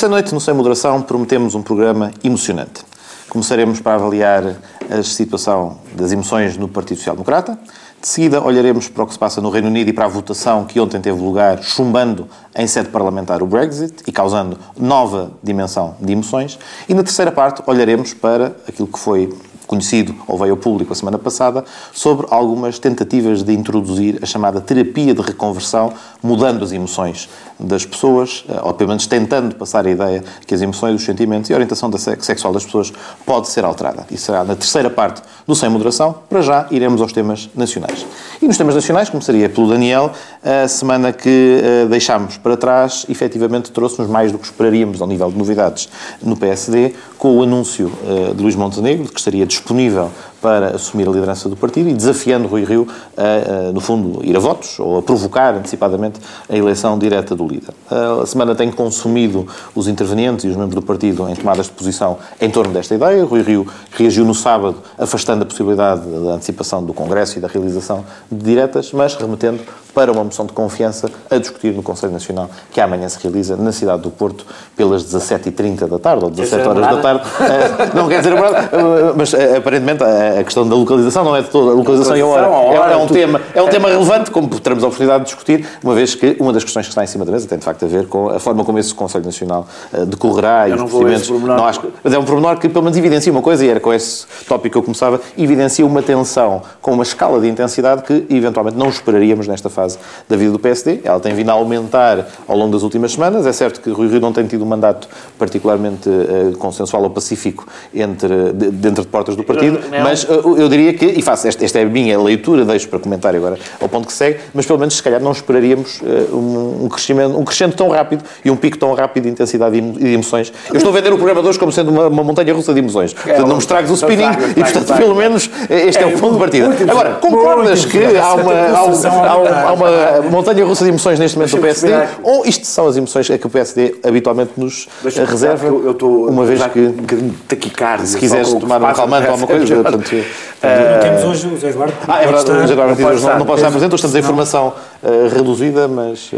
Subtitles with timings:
[0.00, 2.82] Esta noite, no Sem Moderação, prometemos um programa emocionante.
[3.28, 4.56] Começaremos para avaliar
[4.88, 7.58] a situação das emoções no Partido Social Democrata.
[8.00, 10.64] De seguida, olharemos para o que se passa no Reino Unido e para a votação
[10.64, 12.26] que ontem teve lugar, chumbando
[12.56, 16.58] em sede parlamentar o Brexit e causando nova dimensão de emoções.
[16.88, 19.30] E na terceira parte, olharemos para aquilo que foi
[19.70, 24.60] conhecido ou veio ao público a semana passada, sobre algumas tentativas de introduzir a chamada
[24.60, 27.28] terapia de reconversão, mudando as emoções
[27.60, 31.50] das pessoas, eh, ou pelo menos tentando passar a ideia que as emoções, os sentimentos
[31.50, 32.92] e a orientação sexual das pessoas
[33.26, 34.06] pode ser alterada.
[34.10, 36.14] Isso será na terceira parte do Sem Moderação.
[36.28, 38.06] Para já, iremos aos temas nacionais.
[38.40, 43.70] E nos temas nacionais, começaria pelo Daniel, a semana que uh, deixámos para trás, efetivamente
[43.70, 45.88] trouxe-nos mais do que esperaríamos ao nível de novidades
[46.22, 51.06] no PSD, com o anúncio uh, de Luís Montenegro, de que estaria disponível para assumir
[51.08, 52.86] a liderança do partido e desafiando Rui Rio
[53.16, 57.46] a, a, no fundo, ir a votos ou a provocar antecipadamente a eleição direta do
[57.46, 57.74] líder.
[57.90, 62.18] A semana tem consumido os intervenientes e os membros do partido em tomadas de posição
[62.40, 63.24] em torno desta ideia.
[63.24, 68.04] Rui Rio reagiu no sábado, afastando a possibilidade da antecipação do Congresso e da realização
[68.30, 72.80] de diretas, mas remetendo para uma moção de confiança a discutir no Conselho Nacional, que
[72.80, 74.46] amanhã se realiza na cidade do Porto,
[74.76, 77.22] pelas 17h30 da tarde, ou 17 horas da tarde.
[77.40, 81.48] Eh, não quer dizer eh, mas eh, aparentemente a questão da localização não é de
[81.48, 81.72] toda.
[81.72, 82.46] A localização e a hora.
[82.46, 85.94] É, é, um, tema, é um tema relevante, como teremos a oportunidade de discutir, uma
[85.94, 87.88] vez que uma das questões que está em cima da mesa tem de facto a
[87.88, 89.66] ver com a forma como esse Conselho Nacional
[90.06, 91.30] decorrerá Eu e os procedimentos.
[91.30, 93.92] Não acho, mas é um pormenor que pelo menos evidencia uma coisa, e era com
[93.92, 98.76] esse tópico que eu começava, evidencia uma tensão com uma escala de intensidade que eventualmente
[98.76, 101.00] não esperaríamos nesta fase fase da vida do PSD.
[101.04, 103.46] Ela tem vindo a aumentar ao longo das últimas semanas.
[103.46, 107.66] É certo que Rui Rio não tem tido um mandato particularmente uh, consensual ou pacífico
[107.94, 111.64] entre, de, dentro de portas do partido, mas uh, eu diria que, e faço, esta,
[111.64, 114.78] esta, é a minha leitura, deixo para comentar agora ao ponto que segue, mas pelo
[114.78, 118.56] menos se calhar não esperaríamos uh, um, um, crescimento, um crescente tão rápido e um
[118.56, 120.52] pico tão rápido de intensidade e de emoções.
[120.68, 122.80] Eu estou a vender o programa de hoje como sendo uma, uma montanha russa de
[122.80, 123.12] emoções.
[123.12, 126.18] É, portanto, não me estragues o spinning e, portanto, pelo menos este é, é o
[126.18, 126.68] ponto de partida.
[126.90, 131.56] Agora, concordas que há uma, há, há, há uma montanha russa de emoções neste momento
[131.56, 131.92] do PSD?
[132.22, 135.66] Ou isto são as emoções que o PSD habitualmente nos reserva?
[135.66, 136.80] Eu, eu estou uma vez que.
[136.80, 138.06] Um bocadinho taquicardia.
[138.06, 139.74] Se quiseres tomar um calmante ou alguma coisa.
[139.74, 141.94] Portanto, uh, temos hoje o Zé Eduardo.
[142.06, 144.74] Ah, é verdade, o Zé Eduardo não, não pode estar presente, hoje estamos em informação
[145.02, 146.30] uh, reduzida, mas.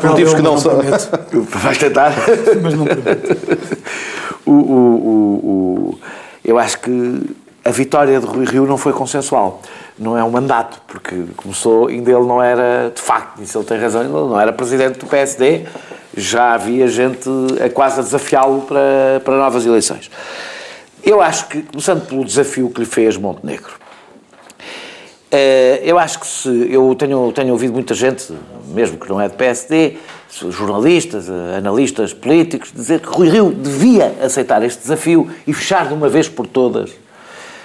[0.00, 0.80] Por motivos que não são.
[1.32, 2.12] Vais tentar?
[2.62, 2.84] Mas não
[4.46, 5.98] o, o, o,
[6.44, 7.22] Eu acho que
[7.64, 9.62] a vitória de Rui Rio não foi consensual
[9.98, 13.78] não é um mandato, porque começou, ainda ele não era, de facto, isso ele tem
[13.78, 15.62] razão, ele não era presidente do PSD,
[16.16, 17.28] já havia gente
[17.64, 20.10] a quase a desafiá-lo para, para novas eleições.
[21.02, 23.72] Eu acho que, começando pelo desafio que lhe fez Montenegro,
[25.30, 26.48] eh, eu acho que se.
[26.72, 28.32] Eu tenho, tenho ouvido muita gente,
[28.68, 29.98] mesmo que não é de PSD,
[30.50, 36.08] jornalistas, analistas políticos, dizer que Rui Rio devia aceitar este desafio e fechar de uma
[36.08, 36.90] vez por todas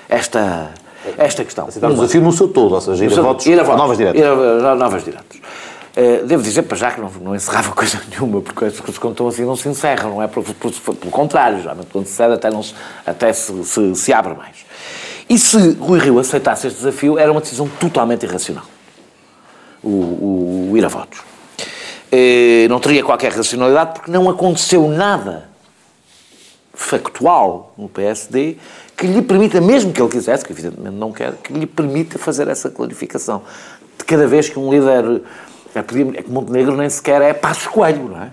[0.09, 0.71] esta,
[1.17, 1.67] esta questão.
[1.67, 3.97] Aceitar o desafio no seu todo, ou seja, ir a votos, ir a votos novas
[3.97, 4.19] diretas.
[4.19, 5.37] Ir a, novas diretas.
[5.37, 9.13] Uh, devo dizer, para já, que não, não encerrava coisa nenhuma, porque as coisas quando
[9.13, 10.27] estão assim não se encerram, não é?
[10.27, 12.73] Por, por, pelo contrário, geralmente quando se cede até, não se,
[13.05, 14.57] até se, se, se abre mais.
[15.29, 18.65] E se Rui Rio aceitasse este desafio, era uma decisão totalmente irracional.
[19.83, 21.19] O, o, o ir a votos.
[22.11, 25.49] Uh, não teria qualquer racionalidade, porque não aconteceu nada
[26.73, 28.57] factual no PSD
[28.99, 32.49] que lhe permita, mesmo que ele quisesse, que evidentemente não quer, que lhe permita fazer
[32.49, 33.41] essa clarificação.
[33.97, 35.21] De cada vez que um líder.
[35.73, 35.83] É, é
[36.23, 38.31] que Montenegro nem sequer é passo Coelho, não é?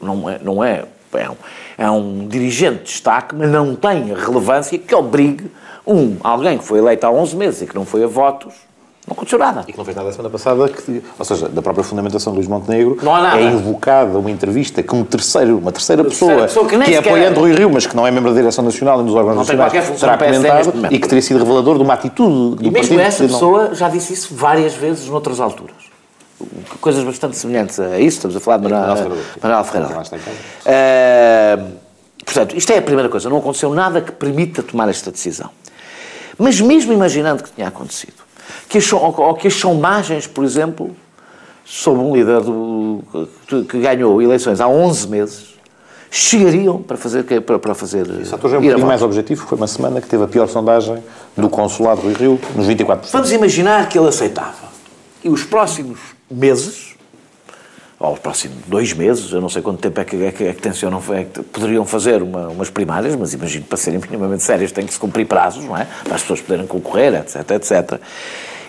[0.00, 0.38] Não é.
[0.38, 0.84] Não é,
[1.14, 1.36] é, um,
[1.76, 5.50] é um dirigente de destaque, mas não tem a relevância que obrigue
[5.84, 8.54] um, alguém que foi eleito há 11 meses e que não foi a votos
[9.06, 9.64] não aconteceu nada.
[9.68, 12.38] E que não fez nada a semana passada, que, ou seja, da própria fundamentação de
[12.38, 13.40] Luís Montenegro, não há nada.
[13.40, 17.38] é invocada uma entrevista com um terceiro, uma terceira pessoa, pessoa que, que é apoiando
[17.38, 19.98] Rui Rio, mas que não é membro da direção nacional e dos órgãos não nacionais,
[19.98, 23.68] será comentado e que teria sido revelador de uma atitude do E mesmo essa pessoa
[23.68, 23.74] não...
[23.76, 25.76] já disse isso várias vezes noutras alturas.
[26.80, 30.02] Coisas bastante semelhantes a isso, estamos a falar de Manuel Ferreira.
[30.66, 31.72] Uh,
[32.24, 35.48] portanto, isto é a primeira coisa, não aconteceu nada que permita tomar esta decisão.
[36.36, 38.25] Mas mesmo imaginando que tinha acontecido,
[38.68, 40.94] que as, ou que as sondagens, por exemplo,
[41.64, 43.02] sobre um líder do,
[43.68, 45.56] que ganhou eleições há 11 meses,
[46.10, 50.00] chegariam para fazer para, para fazer Isso é um bocadinho mais objetivo foi uma semana
[50.00, 51.02] que teve a pior sondagem
[51.36, 53.10] do consulado do Rio nos 24%.
[53.10, 54.66] Vamos imaginar que ele aceitava
[55.24, 55.98] e os próximos
[56.30, 56.94] meses
[57.98, 60.52] ou os próximos dois meses, eu não sei quanto tempo é que, é que, é
[60.52, 64.70] que tencionam, é que poderiam fazer uma, umas primárias, mas imagino para serem minimamente sérias
[64.70, 65.86] tem que se cumprir prazos, não é?
[66.04, 68.00] Para as pessoas poderem concorrer, etc, etc.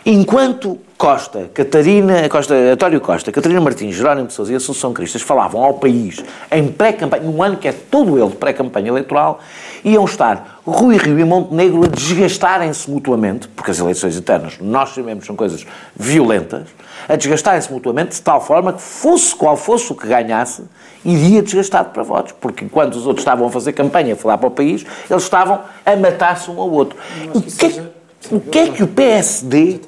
[0.09, 5.61] Enquanto Costa, Catarina, Costa, António Costa, Catarina Martins, Jerónimo de Sousa e Assunção Cristas falavam
[5.61, 9.41] ao país em pré-campanha, num ano que é todo ele de pré-campanha eleitoral,
[9.83, 15.25] iam estar Rui Rio e Montenegro a desgastarem-se mutuamente, porque as eleições internas, nós sabemos,
[15.25, 16.69] são coisas violentas,
[17.09, 20.63] a desgastarem-se mutuamente de tal forma que fosse qual fosse o que ganhasse,
[21.03, 24.47] iria desgastado para votos, porque enquanto os outros estavam a fazer campanha, a falar para
[24.47, 26.97] o país, eles estavam a matar-se um ao outro.
[27.33, 27.83] O que, é,
[28.31, 29.81] o que é que o PSD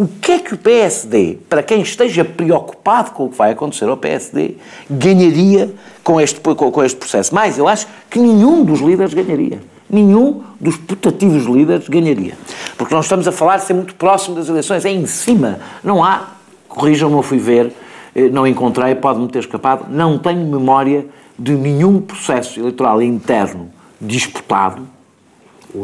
[0.00, 3.84] o que é que o PSD, para quem esteja preocupado com o que vai acontecer
[3.84, 4.56] ao PSD,
[4.88, 7.34] ganharia com este, com este processo?
[7.34, 9.60] Mais, eu acho que nenhum dos líderes ganharia.
[9.90, 12.32] Nenhum dos putativos líderes ganharia.
[12.78, 15.60] Porque nós estamos a falar de ser muito próximo das eleições, é em cima.
[15.84, 16.28] Não há,
[16.66, 17.70] corrijam-me, eu fui ver,
[18.14, 21.04] eh, não encontrei, pode-me ter escapado, não tenho memória
[21.38, 23.68] de nenhum processo eleitoral interno
[24.00, 24.80] disputado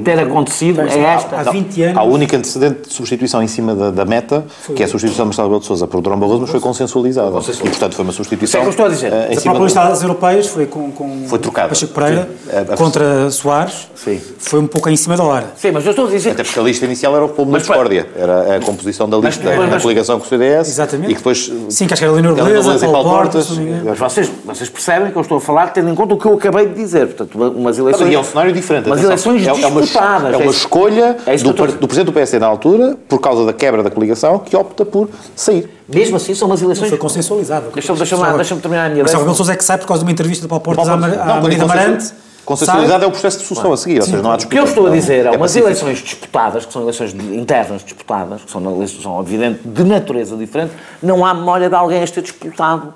[0.05, 1.37] ter acontecido é esta.
[1.37, 1.99] Há 20 anos.
[1.99, 4.75] A única antecedente de substituição em cima da, da meta, foi.
[4.75, 7.29] que é a substituição de Marcelo Rebelo de Sousa por Durão Barroso, mas foi consensualizada.
[7.29, 8.63] E, portanto, foi uma substituição.
[8.63, 9.13] É eu estou a dizer.
[9.13, 11.69] Uh, em a própria lista das europeias foi com, com foi trocada.
[11.69, 12.77] Pacheco Pereira Sim.
[12.77, 13.89] contra Soares.
[13.95, 14.21] Sim.
[14.39, 15.47] Foi um pouco em cima da hora.
[15.57, 16.31] Sim, mas eu estou a dizer.
[16.31, 18.07] Até porque a lista inicial era o povo da discórdia.
[18.17, 20.69] Era a composição da lista mas, mas, coligação com o CDS.
[20.69, 21.13] Exatamente.
[21.13, 21.53] E depois.
[21.69, 23.51] Sim, que acho que era Leonor Beleza, Paulo Portas.
[23.85, 26.35] Mas vocês, vocês percebem que eu estou a falar tendo em conta o que eu
[26.35, 27.07] acabei de dizer.
[27.07, 28.13] Portanto, umas eleições.
[28.13, 28.87] é um cenário diferente.
[28.87, 29.47] Umas eleições
[29.83, 30.35] disputadas.
[30.35, 33.83] É uma escolha é do, do, Presidente do PSD na altura, por causa da quebra
[33.83, 35.71] da coligação, que opta por sair.
[35.89, 36.85] Mesmo assim, são umas eleições...
[36.85, 37.71] Não foi consensualizado.
[37.73, 39.25] Deixa-me deixa deixa terminar a minha ideia.
[39.25, 41.65] Mas Sousa é que sai por causa de uma entrevista de Paulo Portas à Marina
[41.65, 42.13] Amarante.
[42.47, 44.55] Consensualidade é o processo de sucessão a seguir, ou seja, não há disputa.
[44.55, 47.83] O que eu estou a dizer é, é umas eleições disputadas, que são eleições internas
[47.83, 52.23] disputadas, que são, são evidente, de natureza diferente, não há memória de alguém a ter
[52.23, 52.95] disputado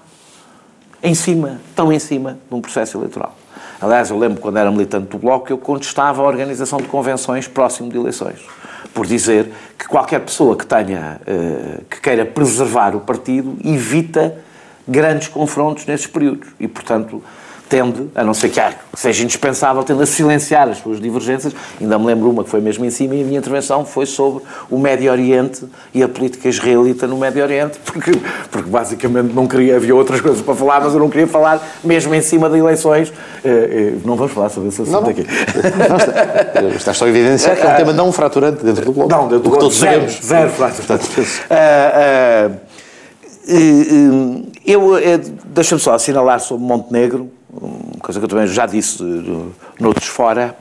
[1.03, 3.35] em cima, tão em cima, de um processo eleitoral.
[3.81, 7.88] Aliás, eu lembro quando era militante do Bloco eu contestava a organização de convenções próximo
[7.88, 8.38] de eleições,
[8.93, 14.37] por dizer que qualquer pessoa que tenha, uh, que queira preservar o partido, evita
[14.87, 16.49] grandes confrontos nesses períodos.
[16.61, 17.23] E, portanto,
[17.70, 18.61] tende, a não ser que
[18.94, 21.55] seja indispensável, tende a silenciar as suas divergências.
[21.81, 24.43] Ainda me lembro uma que foi mesmo em cima e a minha intervenção foi sobre
[24.69, 25.64] o Médio Oriente
[25.94, 28.11] e a política israelita no Médio Oriente, porque,
[28.50, 32.12] porque basicamente não queria, havia outras coisas para falar, mas eu não queria falar mesmo
[32.12, 33.12] em cima de eleições.
[33.44, 35.25] Eh, eh, não vamos falar sobre esse assunto não, aqui.
[36.61, 39.08] Não, está só a evidenciar que é um tema não fraturante dentro do bloco.
[39.08, 39.61] Não, dentro do bloco.
[39.61, 40.26] Todos zero, sabemos.
[40.26, 41.20] Zero fraturante.
[41.20, 42.56] Uh,
[43.49, 44.93] uh, eu,
[45.47, 47.31] deixa-me só assinalar sobre Montenegro,
[48.01, 49.03] coisa que eu também já disse
[49.79, 50.57] noutros fora,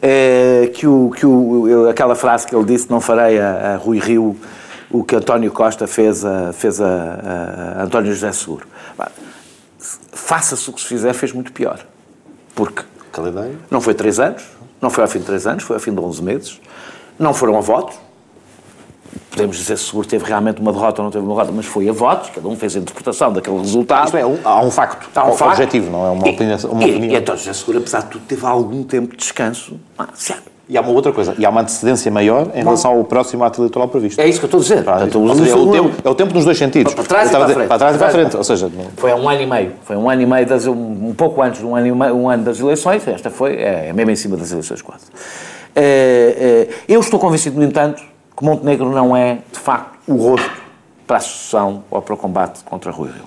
[0.00, 3.98] é, que, o, que o, aquela frase que ele disse, não farei a, a Rui
[3.98, 4.36] Rio
[4.92, 8.66] o que António Costa fez a, fez a, a António José Seguro.
[10.12, 11.80] Faça-se o que se fizer, fez muito pior.
[12.54, 12.84] Porque
[13.70, 14.44] não foi três anos,
[14.80, 16.60] não foi ao fim de três anos, foi ao fim de 11 meses,
[17.18, 17.96] não foram a votos,
[19.32, 21.66] podemos dizer se o Seguro teve realmente uma derrota ou não teve uma derrota, mas
[21.66, 24.04] foi a votos, cada um fez a interpretação daquele resultado.
[24.04, 25.52] Isto é, há um facto, há um facto.
[25.52, 26.58] objetivo, não é uma opinião.
[26.70, 27.12] Uma e, opinião.
[27.12, 29.76] e então José Seguro, apesar de tudo, teve algum tempo de descanso.
[29.98, 30.08] Ah,
[30.68, 33.60] e há uma outra coisa, e há uma antecedência maior em relação ao próximo ato
[33.60, 34.20] eleitoral previsto.
[34.20, 34.84] É isso que eu estou a dizer.
[34.84, 36.94] Portanto, seja, é, o tempo, é o tempo nos dois sentidos.
[36.94, 37.68] Para trás e para, frente.
[37.68, 38.36] Para trás e para frente.
[38.36, 39.72] Ou seja, foi há um ano e meio.
[39.84, 42.44] Foi um ano e meio, das, um, pouco antes de um ano, meio, um ano
[42.44, 43.06] das eleições.
[43.06, 45.04] Esta foi, é, é mesmo em cima das eleições quase.
[45.74, 48.02] É, é, eu estou convencido, no entanto,
[48.42, 50.50] que Montenegro não é, de facto, o rosto
[51.06, 53.24] para a sucessão ou para o combate contra Rui Rio.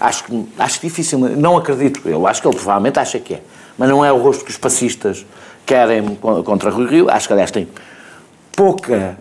[0.00, 0.24] Acho,
[0.58, 3.42] acho difícil, não acredito, eu acho que ele provavelmente acha que é,
[3.76, 5.26] mas não é o rosto que os passistas
[5.66, 7.10] querem contra Rui Rio.
[7.10, 7.68] Acho que, aliás, tem
[8.56, 9.18] pouca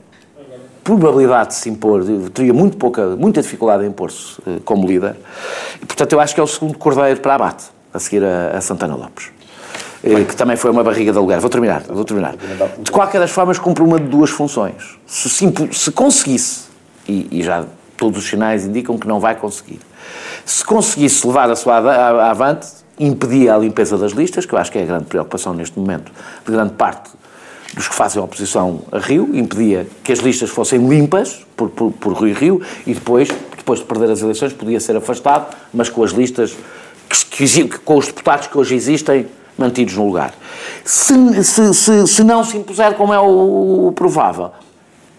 [0.82, 5.18] probabilidade de se impor, teria muito pouca, muita dificuldade em impor-se eh, como líder.
[5.82, 8.62] E, portanto, eu acho que é o segundo cordeiro para abate, a seguir a, a
[8.62, 9.37] Santana Lopes.
[10.16, 10.26] Bem.
[10.26, 11.40] que também foi uma barriga de aluguer.
[11.40, 12.36] Vou terminar, vou terminar.
[12.80, 14.98] De qualquer das formas, cumpre uma de duas funções.
[15.06, 16.66] Se, se conseguisse,
[17.08, 19.80] e, e, já todos os sinais indicam que não vai conseguir,
[20.46, 21.78] se conseguisse levar a sua
[22.30, 22.68] avante,
[23.00, 26.12] impedia a limpeza das listas, que eu acho que é a grande preocupação neste momento
[26.46, 27.12] de grande parte
[27.74, 32.14] dos que fazem oposição a Rio, impedia que as listas fossem limpas por, por, por
[32.14, 36.12] Rui Rio e depois, depois de perder as eleições, podia ser afastado, mas com as
[36.12, 36.56] listas,
[37.08, 40.34] que, que, com os deputados que hoje existem, mantidos no lugar.
[40.84, 44.52] Se, se, se, se não se impuser, como é o, o provável,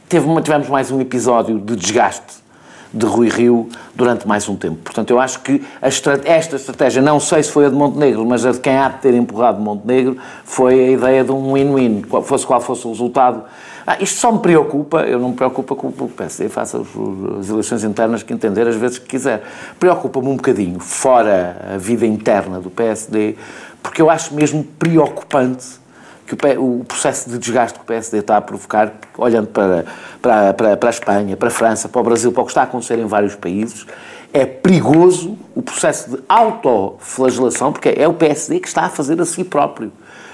[0.09, 2.48] teve, tivemos mais um episódio de desgaste
[2.93, 4.77] de Rui Rio durante mais um tempo.
[4.77, 8.53] Portanto, eu acho que esta estratégia, não sei se foi a de Montenegro, mas a
[8.53, 12.61] de quem há de ter empurrado Montenegro, foi a ideia de um win-win, fosse qual
[12.61, 13.45] fosse o resultado.
[13.87, 16.79] Ah, isto só me preocupa, eu não me preocupa com o PSD, faça
[17.41, 19.43] as eleições internas que entender às vezes que quiser.
[19.81, 23.37] Preocupa-me um bocadinho, fora a vida interna do PSD,
[23.83, 25.79] porque eu acho mesmo preocupante
[26.29, 29.87] que o, o, processo de desgaste que o PSD está a provocar, olhando para,
[30.21, 32.61] para, para, para a Espanha, para a França, para o Brasil, para o que está
[32.61, 33.87] a acontecer em vários países,
[34.33, 39.25] é perigoso o processo de autoflagelação, porque é o PSD que está a fazer a
[39.25, 39.91] si próprio.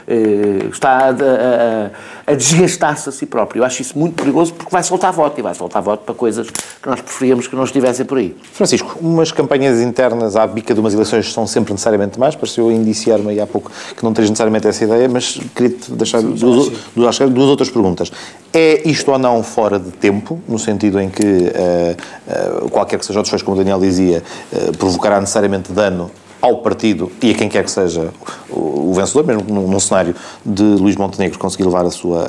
[0.07, 3.61] Eh, está a, a, a desgastar-se a si próprio.
[3.61, 6.49] Eu acho isso muito perigoso porque vai soltar voto e vai soltar voto para coisas
[6.51, 8.37] que nós preferíamos que não estivessem por aí.
[8.53, 12.37] Francisco, umas campanhas internas à bica de umas eleições são sempre necessariamente mais.
[12.37, 16.35] Pareceu indiciar-me aí há pouco que não tens necessariamente essa ideia, mas queria-te deixar Sim,
[16.35, 18.13] duas, duas, duas, outras perguntas.
[18.53, 23.07] É isto ou não fora de tempo, no sentido em que uh, uh, qualquer que
[23.07, 26.11] seja o desfecho, como o Daniel dizia, uh, provocará necessariamente dano
[26.45, 28.11] ao partido e a quem quer que seja
[28.51, 32.23] o, vencedor, mesmo num, num, cenário de Luís Montenegro conseguir levar a sua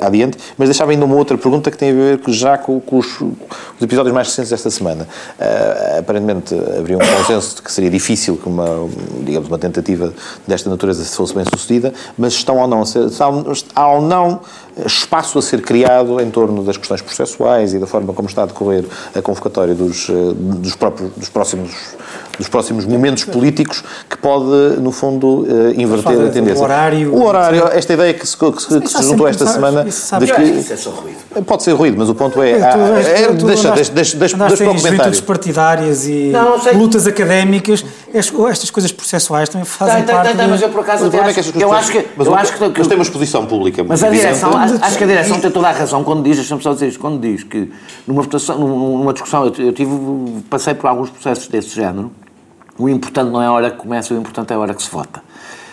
[0.00, 0.36] adiante.
[0.58, 3.80] Mas deixava ainda uma outra pergunta que tem a ver já com, com os, os,
[3.80, 5.06] episódios mais recentes desta semana.
[5.38, 8.88] Uh, aparentemente haveria um consenso de que seria difícil que uma,
[9.24, 10.12] digamos, uma tentativa
[10.48, 12.82] desta natureza fosse bem sucedida, mas estão ou não,
[13.76, 14.40] há ou não
[14.86, 18.46] espaço a ser criado em torno das questões processuais e da forma como está a
[18.46, 18.84] decorrer
[19.14, 21.70] a convocatória dos, eh, dos, próprios, dos próximos
[22.38, 26.60] dos próximos momentos políticos que pode, no fundo, uh, inverter a tendência.
[26.60, 27.14] O horário.
[27.14, 29.90] O horário, esta ideia que se, que, que se juntou esta semana de
[30.32, 30.42] que.
[30.42, 30.92] Isso
[31.36, 31.40] é.
[31.42, 32.52] Pode ser ruído, mas o ponto é.
[32.52, 35.22] é deixa, deixa, deixa, deixa, deixa para o comentário.
[35.22, 40.28] partidárias e não, não lutas académicas, estas coisas processuais também fazem tem, parte.
[40.28, 42.06] Tem, tem, mas eu por acaso até acho, é que eu acho que.
[42.16, 42.72] Mas eu acho que.
[42.78, 43.84] Mas tem uma exposição pública.
[43.84, 46.72] Mas a direção, acho que a direção tem toda a razão quando diz, deixa-me só
[46.72, 47.70] dizer isto, quando diz que
[48.06, 49.90] numa votação, numa discussão, eu tive,
[50.48, 52.10] passei por alguns processos desse género
[52.80, 54.90] o importante não é a hora que começa, o importante é a hora que se
[54.90, 55.22] vota.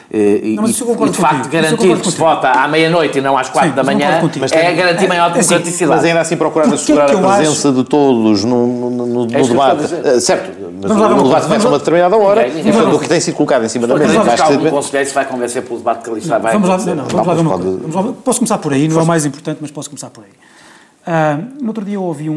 [0.10, 3.50] E, não, e, e de facto garantir que se vota à meia-noite e não às
[3.50, 5.98] quatro Sim, da manhã é garantir é, maior democraticidade.
[5.98, 7.74] Mas ainda assim procurar assegurar a presença acho...
[7.74, 9.84] de todos no, no, no, é no debate.
[9.84, 12.48] Uh, certo, mas o debate começa a uma determinada hora.
[12.48, 14.14] E portanto o que tem sido colocado em cima da mesa...
[14.14, 16.78] Vamos lá, o conselheiro se vai convencer pelo debate que ali está, vai vamos lá,
[16.78, 20.10] não, vamos lá, Posso começar por aí, não é o mais importante, mas posso começar
[20.10, 20.30] por aí.
[21.08, 22.36] Uh, no outro dia eu ouvi um,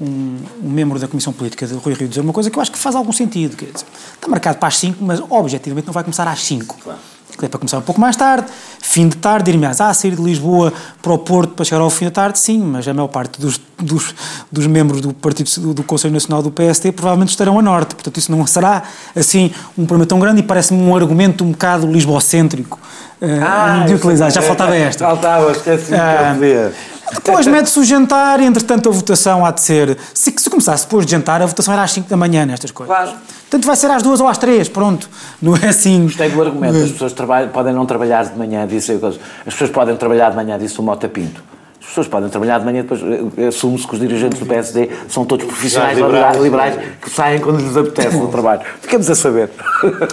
[0.00, 2.72] um, um, membro da Comissão Política de Rui Rio dizer uma coisa que eu acho
[2.72, 3.54] que faz algum sentido.
[3.54, 6.74] Quer dizer, está marcado para as 5, mas objetivamente não vai começar às 5.
[6.82, 6.98] Claro.
[7.42, 8.46] É para começar um pouco mais tarde,
[8.80, 12.06] fim de tarde, dir-me, ah, sair de Lisboa para o Porto para chegar ao fim
[12.06, 14.14] da tarde, sim, mas a maior parte dos, dos,
[14.50, 18.16] dos membros do Partido do, do Conselho Nacional do PST provavelmente estarão a norte, portanto
[18.16, 18.82] isso não será
[19.14, 22.78] assim um problema tão grande e parece-me um argumento um bocado lisbocêntrico
[23.20, 24.30] uh, ah, de utilizar.
[24.30, 25.04] Já faltava esta.
[25.04, 29.96] Faltava, esqueci de depois mete-se o jantar e, entretanto, a votação há de ser.
[30.12, 32.94] Se, se começasse depois de jantar, a votação era às 5 da manhã nestas coisas.
[32.94, 33.16] Claro.
[33.40, 35.08] Portanto, vai ser às 2 ou às 3, pronto.
[35.40, 36.04] Não é assim.
[36.04, 36.76] Gostei do argumento.
[36.76, 40.58] As pessoas trabalham, podem não trabalhar de manhã, disse As pessoas podem trabalhar de manhã,
[40.58, 41.42] disse o Mota Pinto.
[41.80, 43.00] As pessoas podem trabalhar de manhã, depois
[43.38, 47.60] eh, assume-se que os dirigentes do PSD são todos profissionais liberais, liberais que saem quando
[47.60, 48.60] lhes apetece do trabalho.
[48.82, 49.50] Ficamos a saber.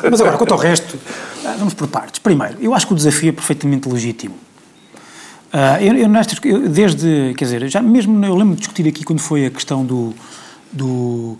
[0.09, 0.97] Mas agora, quanto ao resto,
[1.45, 2.19] ah, vamos por partes.
[2.19, 4.44] Primeiro, eu acho que o desafio é perfeitamente legítimo.
[5.53, 9.03] Uh, eu, eu, nestas, eu, desde, quer dizer, já mesmo eu lembro de discutir aqui
[9.03, 10.13] quando foi a questão do,
[10.71, 11.37] do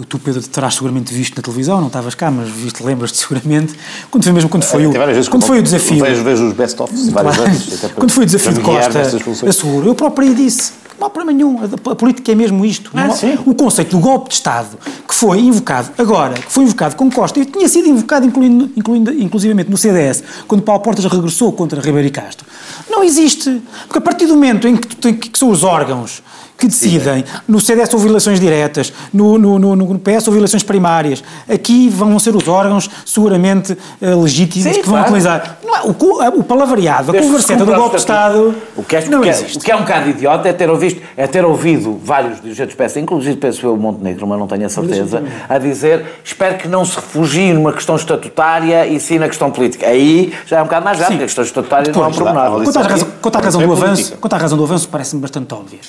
[0.00, 3.74] uh, tu Pedro terás seguramente visto na televisão, não estavas cá, mas viste, lembras-te seguramente,
[4.10, 6.04] quando foi mesmo quando foi, é, o, quando foi o desafio.
[6.04, 7.90] Vejo, vejo os best-ofs várias vezes.
[7.94, 9.00] Quando foi o desafio de Costa,
[9.48, 10.72] asseguro, eu próprio disse,
[11.02, 11.58] não há problema nenhum.
[11.90, 12.92] A política é mesmo isto.
[12.94, 16.94] Ah, não, o conceito do golpe de Estado, que foi invocado agora, que foi invocado
[16.94, 21.52] com Costa, e tinha sido invocado incluindo, incluindo, inclusivamente no CDS, quando Paulo Portas regressou
[21.52, 22.46] contra Ribeiro e Castro,
[22.88, 23.62] não existe.
[23.86, 26.22] Porque a partir do momento em que, tu, que são os órgãos
[26.62, 27.24] que decidem.
[27.48, 31.22] No CDS houve eleições diretas, no, no, no, no PS houve eleições primárias.
[31.52, 35.06] Aqui vão ser os órgãos seguramente uh, legítimos Sim, que vão claro.
[35.06, 35.58] utilizar.
[35.64, 38.54] Não é, o, o palavreado, a converseta do golpe de Estado.
[38.76, 40.70] O que, é, não o, que é, o que é um bocado idiota é ter
[40.70, 44.68] ouvido, é ter ouvido vários dirigentes PS, inclusive penso eu Montenegro, mas não tenho a
[44.68, 49.50] certeza, a dizer espero que não se refugie numa questão estatutária e sim na questão
[49.50, 49.88] política.
[49.88, 52.64] Aí já é um bocado mais grave, porque a questão estatutária não é um.
[52.64, 55.52] Quanto à razão, quanto à razão do avanço, quanto à razão do avanço parece-me bastante
[55.52, 55.80] óbvia.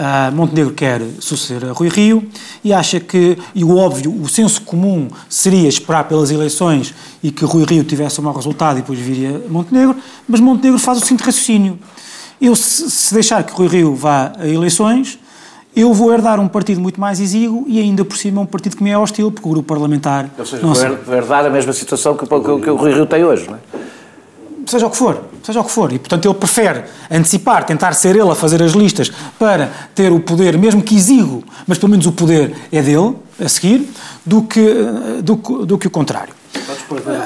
[0.00, 2.26] Uh, Montenegro quer suceder a Rui Rio
[2.64, 7.44] e acha que, e o óbvio, o senso comum seria esperar pelas eleições e que
[7.44, 9.94] Rui Rio tivesse um mau resultado e depois viria Montenegro,
[10.26, 11.78] mas Montenegro faz o seguinte raciocínio.
[12.40, 15.18] Eu, se, se deixar que Rui Rio vá a eleições,
[15.76, 18.82] eu vou herdar um partido muito mais exíguo e ainda por cima um partido que
[18.82, 20.30] me é hostil, porque o grupo parlamentar...
[20.38, 23.22] Ou seja, não vou herdar a mesma situação que, que, que o Rui Rio tem
[23.22, 23.58] hoje, não é?
[24.70, 25.92] Seja o que for, seja o que for.
[25.92, 30.20] E, portanto, ele prefere antecipar, tentar ser ele a fazer as listas para ter o
[30.20, 33.88] poder, mesmo que exíguo, mas pelo menos o poder é dele, a seguir,
[34.24, 34.62] do que,
[35.22, 35.36] do,
[35.66, 36.34] do que o contrário.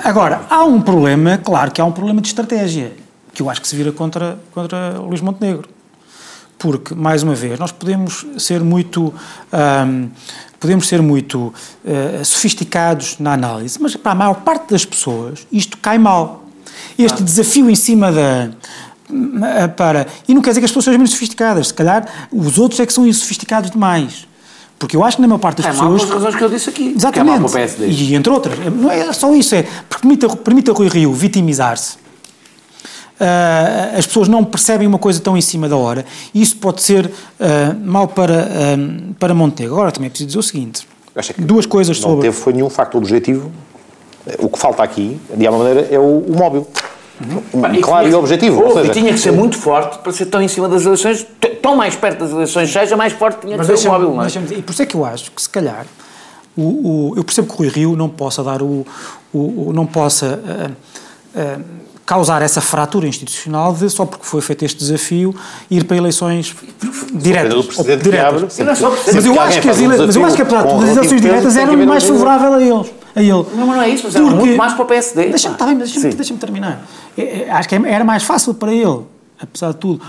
[0.04, 2.92] Agora, há um problema, claro que há um problema de estratégia,
[3.32, 5.68] que eu acho que se vira contra, contra Luís Montenegro.
[6.58, 9.12] Porque, mais uma vez, nós podemos ser muito...
[10.58, 11.52] podemos ser muito
[11.84, 16.43] uh, sofisticados na análise, mas para a maior parte das pessoas isto cai mal
[16.98, 17.24] este ah.
[17.24, 18.50] desafio em cima da.
[19.76, 22.80] Para, e não quer dizer que as pessoas sejam menos sofisticadas, se calhar os outros
[22.80, 24.26] é que são insofisticados demais.
[24.78, 26.02] Porque eu acho que na maior parte das é pessoas.
[26.02, 26.94] É razões que eu disse aqui.
[26.96, 27.38] Exatamente.
[27.38, 27.86] Que é o PSD.
[27.88, 28.58] E entre outras.
[28.58, 29.64] Não é só isso, é.
[29.88, 31.96] Permite, permite a Rui Rio vitimizar-se.
[33.14, 36.04] Uh, as pessoas não percebem uma coisa tão em cima da hora
[36.34, 37.12] e isso pode ser uh,
[37.84, 39.76] mal para, uh, para Montenegro.
[39.76, 40.86] Agora também é preciso dizer o seguinte:
[41.38, 42.16] duas coisas não sobre.
[42.16, 43.52] Não teve foi nenhum facto objetivo.
[44.38, 46.66] O que falta aqui, de alguma maneira, é o, o móvel.
[47.20, 47.80] Uhum.
[47.80, 48.60] claro e, objetivo.
[48.62, 51.24] Ou seja, e tinha que ser muito forte para ser tão em cima das eleições,
[51.62, 54.14] tão mais perto das eleições, seja mais forte tinha que ser o móvel.
[54.14, 54.28] Não é?
[54.50, 55.86] E por isso é que eu acho que, se calhar,
[56.56, 58.86] o, o, eu percebo que o Rui Rio não possa dar o.
[59.32, 60.40] o não possa.
[60.44, 65.34] Uh, uh, causar essa fratura institucional de, só porque foi feito este desafio,
[65.70, 66.54] ir para eleições
[67.14, 67.76] diretas.
[68.02, 68.58] diretas.
[68.58, 69.96] mas, eu acho que as ele...
[69.96, 72.92] mas eu acho que, apesar de tudo, as eleições diretas eram mais favorável a eles.
[73.14, 73.30] A ele.
[73.30, 74.34] Não, mas não é isso, mas porque...
[74.34, 75.28] muito mais para o PSD.
[75.28, 76.84] Deixa-me tá deixa deixa terminar.
[77.16, 79.02] É, é, acho que era mais fácil para ele,
[79.40, 80.02] apesar de tudo,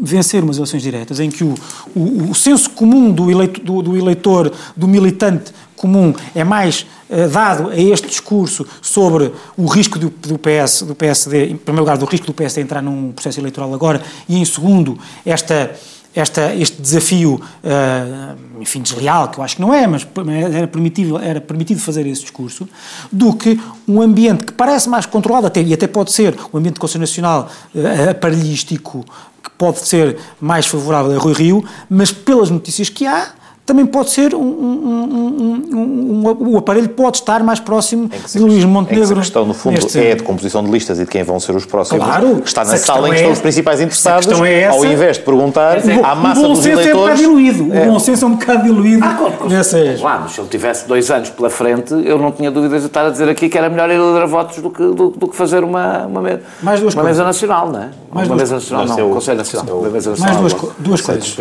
[0.00, 1.54] vencer umas eleições diretas em que o,
[1.94, 7.28] o, o senso comum do, eleito, do, do, eleitor, do militante comum, é mais uh,
[7.28, 11.98] dado a este discurso sobre o risco do, do, PS, do PSD, em primeiro lugar,
[11.98, 15.74] do risco do PSD entrar num processo eleitoral agora, e em segundo, esta
[16.14, 20.06] esta, este desafio, uh, enfim, desleal, que eu acho que não é, mas
[20.54, 22.68] era permitido, era permitido fazer esse discurso,
[23.10, 26.80] do que um ambiente que parece mais controlado, até, e até pode ser um ambiente
[26.98, 29.04] Nacional uh, aparelhístico,
[29.42, 33.32] que pode ser mais favorável a Rui Rio, mas pelas notícias que há,
[33.64, 38.64] também pode ser um, um, um, um, o aparelho pode estar mais próximo de Luís
[38.64, 39.14] Montenegro.
[39.14, 39.98] a questão, no fundo, neste...
[39.98, 42.04] é de composição de listas e de quem vão ser os próximos.
[42.04, 45.16] Claro, está na sala em que é, estão os principais interessados, é essa, ao invés
[45.16, 47.20] de perguntar é, à massa dos eleitores...
[47.20, 47.74] O bom senso é um bocado diluído.
[47.74, 47.82] É.
[47.82, 50.00] O bom senso é um bocado diluído ah, claro, nessas...
[50.00, 53.10] Claro, se ele tivesse dois anos pela frente, eu não tinha dúvidas de estar a
[53.10, 56.06] dizer aqui que era melhor ir liderar votos do que, do, do que fazer uma,
[56.06, 57.90] uma, mais duas uma mesa nacional, não é?
[58.12, 59.64] Mais uma duas, mesa nacional, não, não Conselho nacional.
[59.82, 61.36] Mais duas, duas coisas.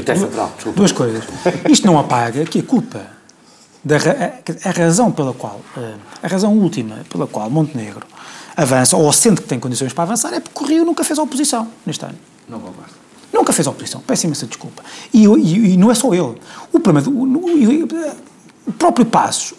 [0.76, 1.24] Duas coisas.
[1.68, 3.02] Isto não apaga que a culpa
[3.84, 8.06] da, a, a, razão pela qual, eh, a razão última pela qual Montenegro
[8.56, 11.70] avança, ou sente que tem condições para avançar, é porque o Rio nunca fez oposição
[11.86, 12.18] neste ano.
[12.50, 12.92] Não concordo.
[13.34, 14.84] Nunca fez oposição, peço imensa desculpa.
[15.14, 16.36] E, e, e, não é só ele.
[16.74, 19.54] O problema, o, o próprio Passos,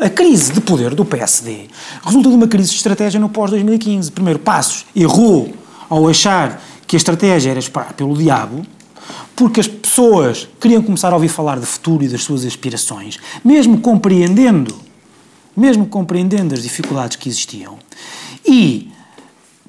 [0.00, 1.68] a crise de poder do PSD
[2.02, 4.10] resulta de uma crise de estratégia no pós-2015.
[4.10, 5.52] Primeiro, Passos errou
[5.88, 8.64] ao achar que a estratégia era esperar pelo diabo,
[9.36, 13.80] porque as pessoas queriam começar a ouvir falar de futuro e das suas aspirações, mesmo
[13.80, 14.72] compreendendo,
[15.56, 17.76] mesmo compreendendo as dificuldades que existiam.
[18.46, 18.88] E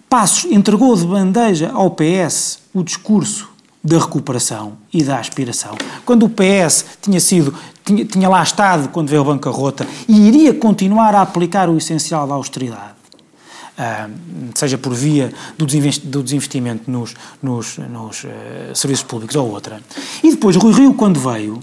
[0.08, 3.50] Passos entregou de bandeja ao PS o discurso
[3.84, 5.76] da recuperação e da aspiração.
[6.06, 10.54] Quando o PS tinha sido, tinha, tinha lá estado quando veio a bancarrota e iria
[10.54, 13.01] continuar a aplicar o essencial da austeridade
[14.56, 18.28] seja por via do desinvestimento nos, nos, nos uh,
[18.76, 19.82] serviços públicos ou outra.
[20.24, 21.60] E depois Rui Rio, quando veio,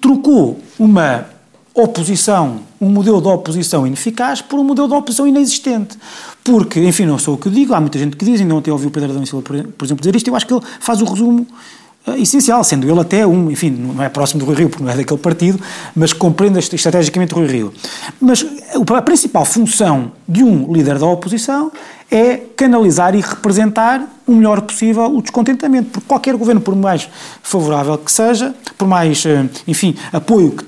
[0.00, 1.26] trocou uma
[1.74, 5.98] oposição, um modelo de oposição ineficaz por um modelo de oposição inexistente.
[6.42, 8.86] Porque, enfim, não sou o que digo, há muita gente que diz, ainda ontem ouvi
[8.86, 11.46] o Pedro Adão Silva, por exemplo, dizer isto, eu acho que ele faz o resumo
[12.14, 14.96] essencial, sendo ele até um, enfim, não é próximo do Rui Rio, porque não é
[14.96, 15.60] daquele partido,
[15.94, 17.72] mas compreende estrategicamente o Rui Rio.
[18.20, 18.46] Mas
[18.94, 21.72] a principal função de um líder da oposição
[22.10, 27.08] é canalizar e representar o melhor possível o descontentamento, porque qualquer governo, por mais
[27.42, 30.64] favorável que seja, por mais, uh, enfim, apoio que,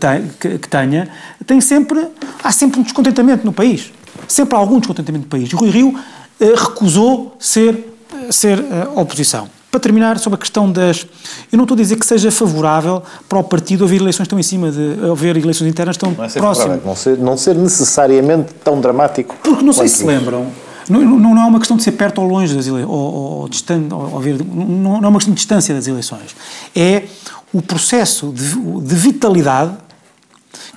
[0.68, 1.09] tenha,
[1.46, 2.07] tem sempre,
[2.42, 3.92] há sempre um descontentamento no país.
[4.27, 5.53] Sempre há algum descontentamento no país.
[5.53, 7.96] O Rui Rio uh, recusou ser,
[8.31, 8.59] ser
[8.96, 9.58] oposição.
[9.70, 11.07] Para terminar, sobre a questão das.
[11.52, 14.42] Eu não estou a dizer que seja favorável para o partido haver eleições tão em
[14.42, 14.96] cima de.
[15.11, 16.85] haver eleições internas tão não é próximas.
[16.85, 19.37] Não ser, não ser necessariamente tão dramático.
[19.42, 20.46] Porque não sei se lembram.
[20.88, 23.48] Não, não, não, é uma questão de ser perto ou longe das eleições, ou, ou,
[23.48, 26.35] distante, ou, ou ver, não, não é uma questão de distância das eleições.
[26.74, 27.04] É
[27.52, 29.76] o processo de, de vitalidade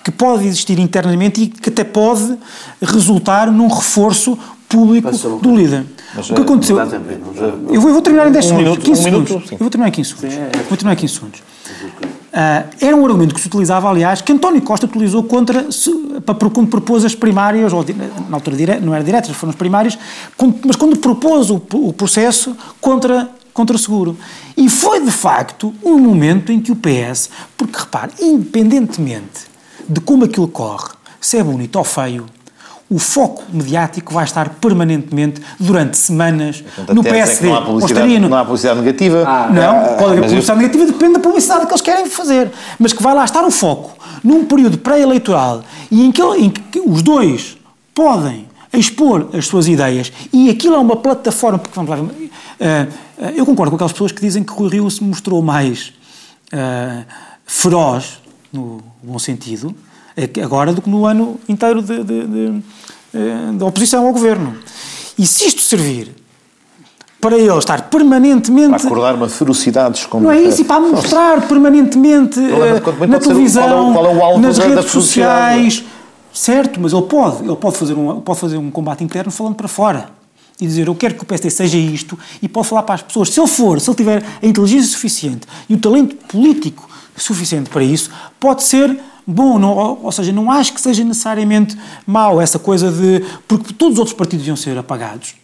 [0.04, 2.38] que pode existir internamente e que até pode
[2.82, 4.38] resultar num reforço
[4.72, 5.86] público do líder.
[6.16, 6.78] Mas, o que aconteceu?
[6.80, 8.70] Eu vou, eu vou terminar em 10 um segundos.
[8.70, 9.32] Minuto, 15 um segundos.
[9.32, 10.36] Minuto, eu vou terminar em 15 segundos.
[10.36, 10.64] Sim, é.
[10.70, 11.40] Vou terminar em 15 segundos.
[11.40, 15.92] Uh, era um argumento que se utilizava, aliás, que António Costa utilizou contra, se,
[16.26, 17.86] para, quando propôs as primárias, ou
[18.30, 19.98] na altura dire, não era diretas, foram as primárias,
[20.38, 24.18] quando, mas quando propôs o, o processo contra, contra seguro.
[24.56, 29.52] E foi, de facto, um momento em que o PS, porque repare, independentemente
[29.90, 32.26] de como aquilo corre, se é bonito ou feio,
[32.92, 37.48] o foco mediático vai estar permanentemente durante semanas Portanto, no PSD.
[37.48, 39.24] É não, há publicidade, não há publicidade negativa.
[39.26, 40.68] Ah, não, ah, pode haver publicidade eu...
[40.68, 42.52] negativa, depende da publicidade que eles querem fazer.
[42.78, 46.82] Mas que vai lá estar o foco num período pré-eleitoral e em que, em que
[46.82, 47.58] os dois
[47.96, 52.12] podem a expor as suas ideias e aquilo é uma plataforma, porque vamos lá, uh,
[53.34, 55.94] eu concordo com aquelas pessoas que dizem que Rui Rio se mostrou mais
[56.54, 57.06] uh,
[57.46, 58.20] feroz,
[58.52, 59.74] no bom sentido,
[60.44, 62.62] agora do que no ano inteiro de, de, de,
[63.58, 64.56] de oposição ao governo.
[65.18, 66.16] E se isto servir
[67.22, 68.70] para ele estar permanentemente.
[68.70, 70.24] Para acordar uma ferocidade como.
[70.24, 74.58] Não é isso, e para mostrar permanentemente uh, na televisão, qual é, qual é nas
[74.58, 75.84] redes sociais.
[76.34, 79.68] Certo, mas ele pode, ele pode fazer, um, pode fazer um combate interno falando para
[79.68, 80.10] fora
[80.62, 83.30] e dizer eu quero que o PSD seja isto e pode falar para as pessoas.
[83.30, 87.84] Se ele for, se ele tiver a inteligência suficiente e o talento político suficiente para
[87.84, 92.92] isso, pode ser bom, não, ou seja, não acho que seja necessariamente mau essa coisa
[92.92, 93.24] de.
[93.48, 95.36] porque todos os outros partidos iam ser apagados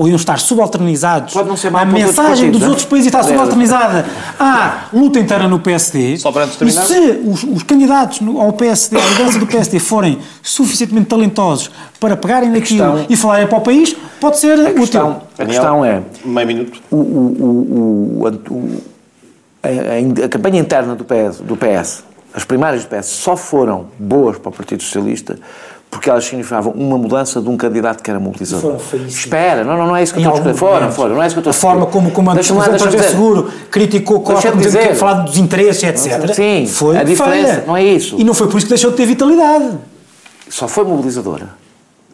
[0.00, 1.34] ou iam estar subalternizados.
[1.34, 4.06] Pode não ser a mensagem dos outros países está subalternizada
[4.38, 6.16] à luta inteira no PSD.
[6.16, 11.06] Só para e se os, os candidatos ao PSD, à liderança do PSD, forem suficientemente
[11.08, 15.22] talentosos para pegarem naquilo e falarem para o país, pode ser a questão, útil.
[15.38, 16.02] A questão é.
[16.24, 16.80] Meio minuto.
[16.90, 22.88] O, o, o, a, a, a, campanha interna do PS, do PS, as primárias do
[22.88, 25.38] PS, só foram boas para o Partido Socialista
[25.90, 28.76] porque elas significavam uma mudança de um candidato que era mobilizador.
[29.08, 30.54] Espera, não, não, não é isso que eu estou a dizer.
[30.54, 31.66] Foram, foram, não é isso que eu estou a dizer.
[31.66, 35.82] A forma como, como a Representante do Seguro criticou Costa, dizendo que falar dos interesses,
[35.82, 36.32] etc.
[36.32, 37.64] Sim, foi a diferença, feia.
[37.66, 38.14] não é isso.
[38.20, 39.78] E não foi por isso que deixou de ter vitalidade.
[40.48, 41.48] Só foi mobilizadora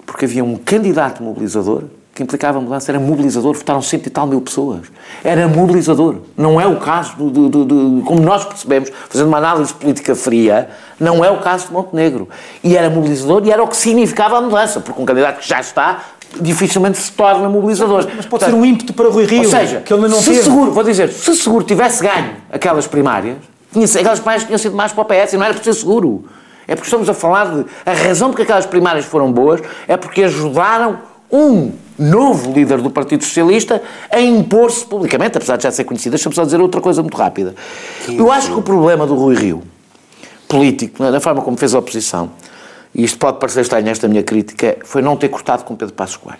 [0.06, 1.82] porque havia um candidato mobilizador
[2.16, 4.86] que implicava a mudança, era mobilizador, votaram cento e tal mil pessoas.
[5.22, 6.16] Era mobilizador.
[6.34, 10.70] Não é o caso, de, de, de, como nós percebemos, fazendo uma análise política fria,
[10.98, 12.26] não é o caso de Montenegro.
[12.64, 15.60] E era mobilizador e era o que significava a mudança, porque um candidato que já
[15.60, 16.04] está
[16.40, 18.08] dificilmente se torna mobilizador.
[18.16, 20.42] Mas pode ser um ímpeto para Rui Rio, ou seja, que ele não se teve.
[20.44, 23.36] seguro, vou dizer, se seguro tivesse ganho aquelas primárias,
[23.74, 26.24] aquelas primárias tinham sido mais para o PS e não era por ser seguro.
[26.66, 27.66] É porque estamos a falar de.
[27.84, 30.98] A razão porque aquelas primárias foram boas é porque ajudaram
[31.30, 36.12] um novo líder do Partido Socialista a impor-se publicamente, apesar de já ser conhecido.
[36.12, 37.54] Deixa-me só dizer outra coisa muito rápida.
[38.08, 39.62] Eu acho que o problema do Rui Rio,
[40.48, 42.30] político, na forma como fez a oposição,
[42.94, 46.16] e isto pode parecer estranho nesta minha crítica, foi não ter cortado com Pedro Passos
[46.16, 46.38] Coelho,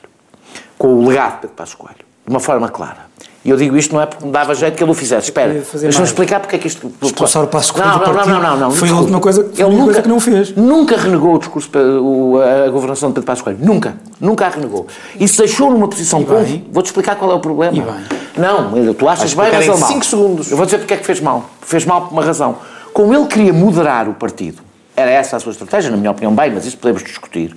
[0.78, 3.06] com o legado de Pedro Passos Coelho, de uma forma clara.
[3.46, 5.28] E eu digo isto não é porque me dava jeito que ele o fizesse.
[5.28, 6.92] Espera, deixa-me explicar porque é que isto...
[7.00, 8.70] Expulsar o passo não, não, não, não, não, não.
[8.72, 10.56] Foi a última coisa, foi ele nunca, coisa que não fez.
[10.56, 11.70] Nunca renegou o discurso,
[12.66, 13.61] a governação de Pedro Passos Coelho.
[13.62, 13.96] Nunca.
[14.20, 14.88] Nunca a renegou.
[15.20, 16.24] Isso deixou numa posição...
[16.24, 16.35] Com...
[16.72, 17.98] Vou-te explicar qual é o problema.
[18.37, 19.88] Não, tu achas bem, mas ele mal.
[19.90, 20.50] 5 segundos.
[20.50, 21.48] Eu vou dizer porque é que fez mal.
[21.61, 22.56] Fez mal por uma razão.
[22.92, 24.61] Como ele queria moderar o partido,
[24.96, 27.56] era essa a sua estratégia, na minha opinião, bem, mas isso podemos discutir.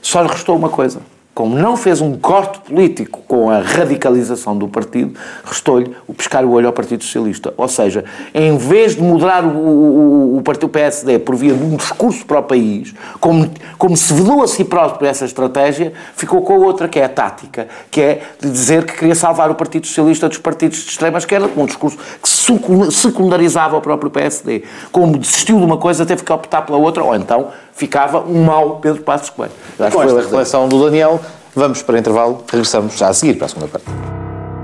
[0.00, 1.00] Só lhe restou uma coisa
[1.34, 6.52] como não fez um corte político com a radicalização do partido, restou-lhe o pescar o
[6.52, 7.52] olho ao Partido Socialista.
[7.56, 11.76] Ou seja, em vez de moderar o, o, o Partido PSD por via de um
[11.76, 16.54] discurso para o país, como, como se vedou a si próprio essa estratégia, ficou com
[16.54, 19.88] a outra, que é a tática, que é de dizer que queria salvar o Partido
[19.88, 24.62] Socialista dos partidos de extrema esquerda, com um discurso que secundarizava o próprio PSD.
[24.92, 28.76] Como desistiu de uma coisa, teve que optar pela outra, ou então ficava um mau
[28.76, 29.52] Pedro Passos Coelho.
[29.76, 31.20] Com esta reflexão do Daniel,
[31.54, 33.86] vamos para intervalo, regressamos já a seguir para a segunda parte.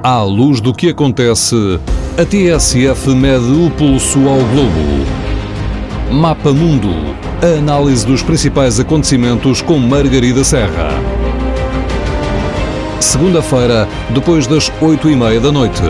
[0.03, 1.79] À luz do que acontece,
[2.17, 5.21] a TSF mede o pulso ao globo.
[6.11, 7.15] Mapa Mundo.
[7.43, 10.89] A análise dos principais acontecimentos com Margarida Serra.
[12.99, 15.83] Segunda-feira, depois das oito e meia da noite.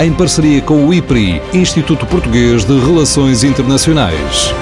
[0.00, 4.54] Em parceria com o IPRI, Instituto Português de Relações Internacionais.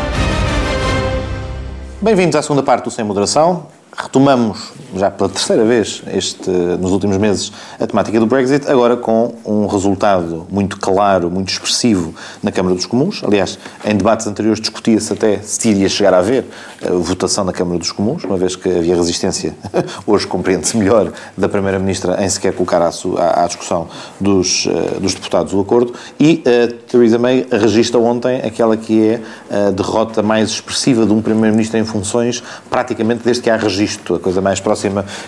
[2.06, 3.66] Bem-vindos à segunda parte do Sem Moderação.
[3.92, 9.34] Retomamos, já pela terceira vez este, nos últimos meses, a temática do Brexit, agora com
[9.44, 13.22] um resultado muito claro, muito expressivo na Câmara dos Comuns.
[13.24, 16.44] Aliás, em debates anteriores discutia-se até se iria chegar a haver
[16.82, 19.54] a eh, votação na Câmara dos Comuns, uma vez que havia resistência,
[20.06, 23.88] hoje compreende-se melhor, da Primeira-Ministra em sequer colocar à, à, discussão
[24.20, 25.94] dos, uh, dos deputados o acordo.
[26.18, 29.20] E uh, Theresa May registra ontem aquela que é
[29.50, 34.20] a derrota mais expressiva de um Primeiro-Ministro em funções, praticamente desde que há registro a
[34.20, 34.75] coisa mais próxima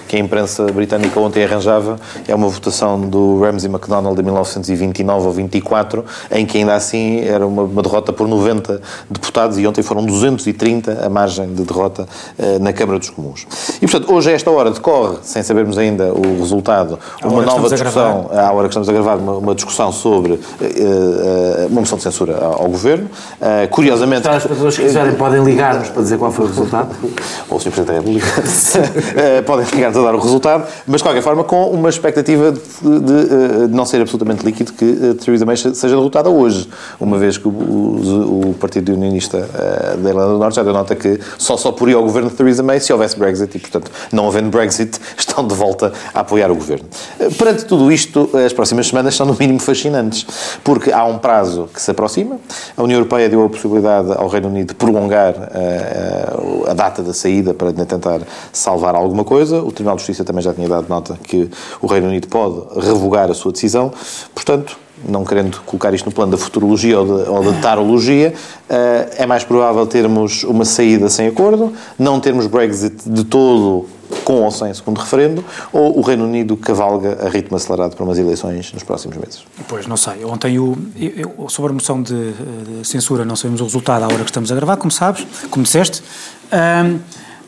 [0.07, 5.33] que a imprensa britânica ontem arranjava é uma votação do Ramsay MacDonald de 1929 ou
[5.33, 8.81] 24, em que ainda assim era uma, uma derrota por 90
[9.11, 12.07] deputados e ontem foram 230 a margem de derrota
[12.39, 13.47] uh, na Câmara dos Comuns.
[13.81, 18.31] E, portanto, hoje a esta hora decorre, sem sabermos ainda o resultado, uma nova discussão,
[18.33, 22.05] à hora que estamos a gravar, uma, uma discussão sobre uh, uh, uma moção de
[22.05, 23.09] censura ao, ao Governo.
[23.71, 24.23] curiosamente...
[24.23, 26.95] Se as pessoas quiserem podem ligar-nos para dizer qual foi o resultado.
[27.49, 27.71] Ou o Sr.
[27.71, 28.23] Presidente
[29.17, 32.53] é uh, podem chegar a dar o resultado, mas de qualquer forma com uma expectativa
[32.53, 36.69] de, de, de, de não ser absolutamente líquido que uh, Theresa May seja derrotada hoje,
[37.01, 40.95] uma vez que o, o, Partido Unionista uh, da Irlanda do Norte já deu nota
[40.95, 44.27] que só só poria o governo de Theresa May se houvesse Brexit e, portanto, não
[44.29, 46.87] havendo Brexit, estão de volta a apoiar o governo.
[47.37, 50.27] Perante tudo isto, as próximas semanas são no mínimo fascinantes,
[50.63, 52.39] porque há um prazo que se aproxima,
[52.77, 55.35] a União Europeia deu a possibilidade ao Reino Unido de prolongar
[56.67, 58.21] a data da saída para tentar
[58.53, 59.63] salvar alguma coisa.
[59.63, 61.51] O Tribunal de Justiça também já tinha dado nota que
[61.83, 63.93] o Reino Unido pode revogar a sua decisão.
[64.35, 69.15] Portanto, não querendo colocar isto no plano da futurologia ou, de, ou da tarologia, uh,
[69.17, 73.87] é mais provável termos uma saída sem acordo, não termos Brexit de todo
[74.25, 78.19] com ou sem segundo referendo, ou o Reino Unido cavalga a ritmo acelerado para umas
[78.19, 79.45] eleições nos próximos meses?
[79.69, 80.25] Pois, não sei.
[80.25, 80.77] Ontem, eu,
[81.49, 84.55] sobre a moção de, de, censura, não sabemos o resultado à hora que estamos a
[84.55, 86.03] gravar, como sabes, como disseste.
[86.53, 86.99] Um,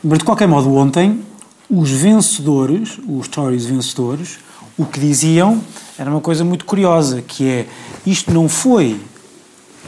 [0.03, 1.19] mas, de qualquer modo, ontem,
[1.71, 4.39] os vencedores, os Tories vencedores,
[4.77, 5.61] o que diziam
[5.97, 7.67] era uma coisa muito curiosa, que é,
[8.05, 8.99] isto não foi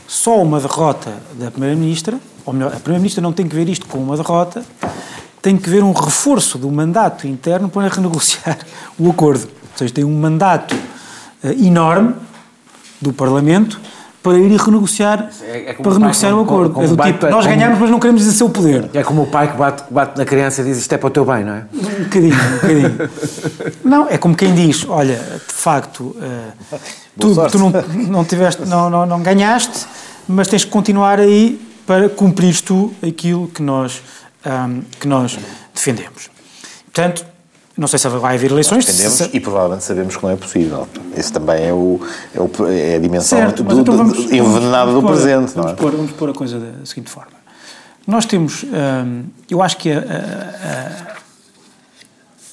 [0.07, 4.03] só uma derrota da Primeira-Ministra, ou melhor, a Primeira-Ministra não tem que ver isto como
[4.03, 4.65] uma derrota,
[5.41, 8.59] tem que ver um reforço do mandato interno para renegociar
[8.97, 9.43] o acordo.
[9.43, 12.15] Ou seja, tem um mandato uh, enorme
[13.01, 13.79] do Parlamento
[14.23, 16.73] para ir renegociar, é, é para renegociar o, o acordo.
[16.73, 18.89] Como, como é do tipo, nós ganhamos, mas não queremos exercer o poder.
[18.93, 21.09] É como o pai que bate, bate na criança e diz isto é para o
[21.09, 21.65] teu bem, não é?
[21.73, 23.09] Um bocadinho, um bocadinho.
[23.83, 26.79] não, é como quem diz, olha, de facto, uh,
[27.19, 27.71] tu, tu, não,
[28.07, 29.85] não, tiveste, não, não, não ganhaste,
[30.25, 34.01] mas tens que continuar aí para cumprir tu aquilo que nós,
[34.45, 35.37] um, que nós
[35.73, 36.29] defendemos.
[36.85, 37.25] Portanto,
[37.75, 38.85] não sei se vai haver eleições.
[38.85, 39.29] Se...
[39.33, 40.87] e provavelmente sabemos que não é possível.
[41.17, 41.99] Esse também é, o,
[42.33, 45.53] é, o, é a dimensão certo, do, então vamos, envenenada vamos do presente.
[45.55, 45.75] Vamos, é?
[45.75, 47.31] pôr, vamos pôr a coisa da seguinte forma.
[48.05, 48.63] Nós temos.
[48.63, 49.99] Hum, eu acho que a,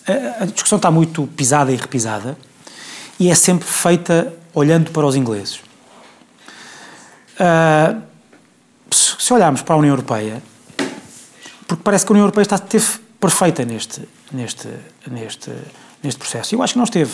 [0.07, 2.39] a, a, a, discussão está muito pisada e repisada
[3.19, 5.61] e é sempre feita olhando para os ingleses.
[7.39, 8.01] Uh,
[8.91, 10.43] se olharmos para a União Europeia,
[11.67, 12.87] porque parece que a União Europeia está, teve
[13.21, 14.69] perfeita neste, neste,
[15.11, 15.51] neste,
[16.03, 16.55] neste processo.
[16.55, 17.13] Eu acho que não esteve.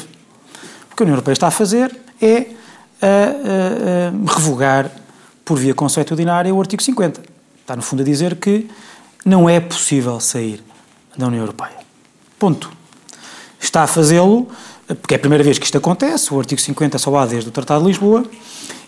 [0.92, 2.50] O que a União Europeia está a fazer é
[3.00, 4.90] a, a, a revogar
[5.44, 7.22] por via consuetudinária o artigo 50.
[7.60, 8.68] Está, no fundo, a dizer que
[9.24, 10.62] não é possível sair
[11.16, 11.76] da União Europeia.
[12.38, 12.70] Ponto.
[13.60, 14.48] Está a fazê-lo,
[14.86, 17.52] porque é a primeira vez que isto acontece, o artigo 50 só há desde o
[17.52, 18.24] Tratado de Lisboa,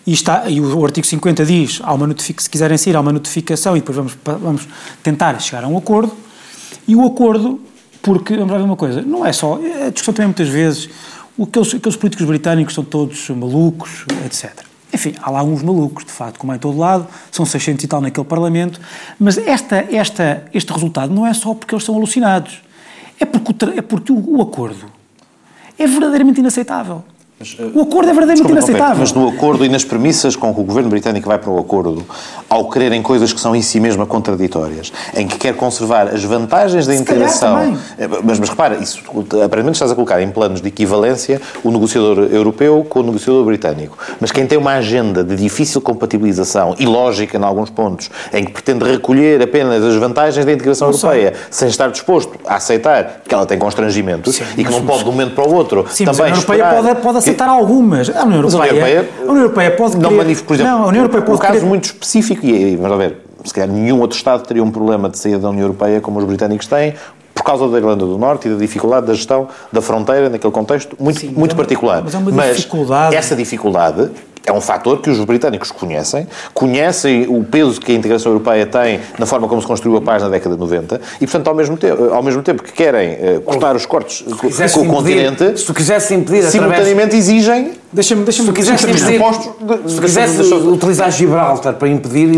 [0.07, 3.75] e, está, e o, artigo 50 diz, há uma se quiserem sair, há uma notificação
[3.75, 4.67] e depois vamos, vamos
[5.03, 6.15] tentar chegar a um acordo,
[6.87, 7.61] e o acordo,
[8.01, 10.89] porque, vamos ver uma coisa, não é só, a discussão também muitas vezes,
[11.41, 14.65] aqueles, aqueles políticos britânicos são todos malucos, etc.
[14.91, 17.87] Enfim, há lá uns malucos, de facto, como é em todo lado, são 600 e
[17.87, 18.79] tal naquele Parlamento,
[19.19, 22.61] mas esta, esta, este resultado não é só porque eles são alucinados,
[23.19, 24.85] é porque o, é porque o, o acordo
[25.77, 27.03] é verdadeiramente inaceitável.
[27.39, 28.97] Mas, uh, o acordo é verdadeiramente inaceitável.
[28.97, 32.05] Mas no acordo e nas premissas com que o governo britânico vai para o acordo,
[32.49, 36.21] ao querer em coisas que são em si mesma contraditórias, em que quer conservar as
[36.21, 37.77] vantagens da Se integração.
[37.97, 39.01] Eh, mas, mas repara, isso
[39.41, 43.97] aparentemente estás a colocar em planos de equivalência o negociador europeu com o negociador britânico.
[44.19, 48.51] Mas quem tem uma agenda de difícil compatibilização e lógica em alguns pontos, em que
[48.51, 51.47] pretende recolher apenas as vantagens da integração não europeia, sei.
[51.51, 55.09] sem estar disposto a aceitar que ela tem constrangimentos Sim, e que não pode de
[55.09, 58.09] um momento para o outro Sim, também mas a Europeia pode, pode aceitar algumas.
[58.09, 60.43] A União Europeia, a União Europeia, a União Europeia pode não querer...
[60.43, 61.65] por exemplo, não, a União Europeia pode um caso querer...
[61.65, 65.39] muito específico, e vamos ver, se calhar nenhum outro Estado teria um problema de saída
[65.39, 66.93] da União Europeia como os britânicos têm,
[67.33, 70.95] por causa da Irlanda do Norte e da dificuldade da gestão da fronteira naquele contexto
[70.99, 72.01] muito, Sim, muito particular.
[72.03, 73.15] Mas, é uma dificuldade...
[73.15, 74.09] mas essa dificuldade
[74.49, 78.99] é um fator que os britânicos conhecem, conhecem o peso que a integração europeia tem
[79.17, 81.77] na forma como se construiu a paz na década de 90 e, portanto, ao mesmo
[81.77, 84.25] tempo, ao mesmo tempo que querem uh, cortar os cortes
[84.73, 87.29] com o continente, se tu quisesse impedir simultaneamente através...
[87.29, 89.19] exigem Deixa-me deixa se quisesse impedir,
[89.87, 92.29] se quisesse utilizar Gibraltar para impedir,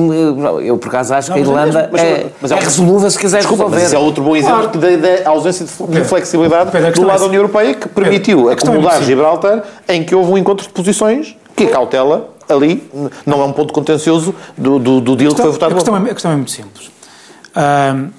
[0.63, 3.19] eu por acaso acho não, que a Irlanda mas, é, mas, é, é resolúvel se
[3.19, 3.84] quiser desculpa, resolver.
[3.84, 4.80] Mas é outro bom exemplo claro.
[4.80, 10.06] da, da, ausência de flexibilidade do lado da União Europeia que permitiu acomodar Gibraltar em
[10.06, 12.89] que houve um encontro de posições que cautela ali
[13.26, 15.71] não é um ponto contencioso do, do, do deal questão, que foi votado.
[15.71, 16.91] A questão, é, a questão é muito simples.
[17.56, 18.10] Um,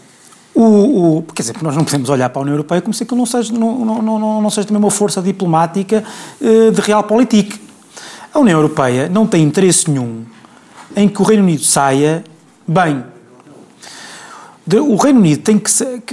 [0.54, 3.18] o, o, quer dizer, nós não podemos olhar para a União Europeia como se aquilo
[3.18, 6.04] não seja, não, não, não, não seja também uma força diplomática
[6.40, 7.60] uh, de realpolitik.
[8.34, 10.24] A União Europeia não tem interesse nenhum
[10.94, 12.24] em que o Reino Unido saia
[12.66, 13.04] bem.
[14.74, 15.70] O Reino Unido tem que.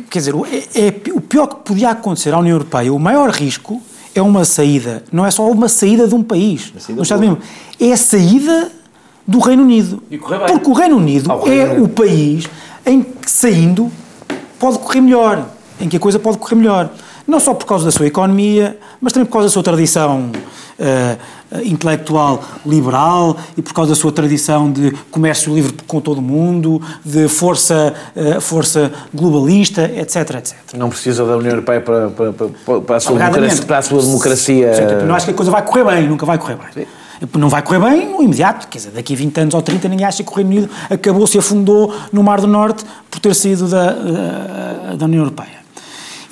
[0.10, 0.34] Quer dizer,
[0.74, 3.82] é, é, o pior que podia acontecer à União Europeia, o maior risco
[4.16, 7.38] é uma saída, não é só uma saída de um país, no Estado mesmo,
[7.80, 8.72] é a saída
[9.26, 10.02] do Reino Unido.
[10.10, 11.86] Porque o Reino Unido ah, o Reino é Unido.
[11.86, 12.50] o país
[12.86, 13.92] em que, saindo,
[14.58, 15.46] pode correr melhor.
[15.80, 16.90] em que a coisa pode correr melhor.
[17.28, 20.32] Não só por causa da sua economia, mas também por causa da sua tradição
[20.80, 21.20] uh,
[21.64, 26.82] intelectual liberal e por causa da sua tradição de comércio livre com todo o mundo,
[27.04, 30.56] de força, uh, força globalista, etc, etc.
[30.76, 34.02] Não precisa da União Europeia para, para, para, para a, sua democracia, para a sua
[34.02, 34.74] democracia.
[34.74, 36.68] Sim, tipo, não acho que a coisa vai correr bem, nunca vai correr bem.
[36.74, 36.86] Sim.
[37.38, 40.06] Não vai correr bem no imediato, quer dizer, daqui a 20 anos ou 30 ninguém
[40.06, 43.68] acha que o Reino Unido acabou, se afundou no Mar do Norte por ter saído
[43.68, 45.60] da, da, da União Europeia.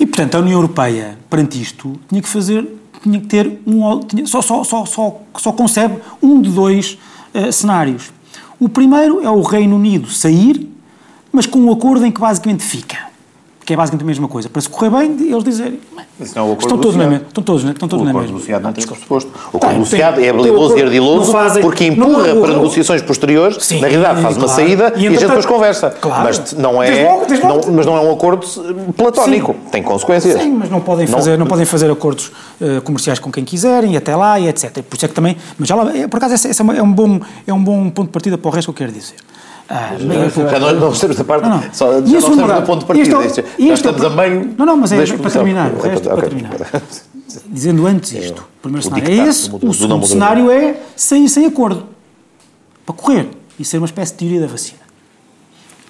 [0.00, 2.66] E, portanto, a União Europeia, perante isto, tinha que fazer,
[3.02, 6.98] tinha que ter um, tinha, só, só, só, só, só concebe um de dois
[7.34, 8.12] uh, cenários.
[8.60, 10.68] O primeiro é o Reino Unido sair,
[11.32, 13.07] mas com um acordo em que basicamente fica
[13.68, 14.48] que é basicamente a mesma coisa.
[14.48, 15.78] Para se correr bem, eles dizerem.
[15.94, 18.20] Não é estão, todos na mesma, estão todos, estão todos na mesma.
[18.20, 19.30] O acordo negociado não tem pressuposto.
[19.52, 24.22] O acordo negociado é habilidoso e ardiloso porque empurra para negociações posteriores, sim, na realidade
[24.22, 25.90] faz uma saída e, a gente depois conversa.
[25.90, 26.24] Claro.
[26.24, 27.26] Mas não é,
[27.70, 28.46] mas não é um acordo
[28.96, 29.70] platónico, sim.
[29.70, 30.40] tem consequências.
[30.40, 33.96] Sim, mas não podem fazer, não, podem fazer acordos uh, comerciais com quem quiserem, e
[33.98, 34.82] até lá e etc.
[34.82, 36.90] Por isso é que também, mas já lá, é, por acaso esse, esse é, um
[36.90, 39.16] bom, é um bom ponto de partida para o resto que eu quero dizer.
[39.68, 41.74] Ah, já não, não estamos da parte, não, não.
[41.74, 43.24] Só, já não estamos no ponto de partida.
[43.24, 44.54] Este, este, já estamos a meio.
[44.56, 45.72] Não, não, mas é para terminar.
[45.72, 46.56] O resto, para terminar.
[47.46, 51.86] Dizendo antes isto, o primeiro cenário é esse, o segundo cenário é sair sem acordo.
[52.86, 53.28] Para correr
[53.58, 54.80] e ser uma espécie de teoria da vacina.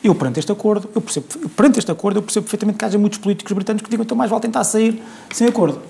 [0.02, 3.18] Eu, perante este acordo, eu percebo, perante este acordo, eu percebo perfeitamente que haja muitos
[3.18, 5.80] políticos britânicos que digam então mais vale tentar sair sem acordo.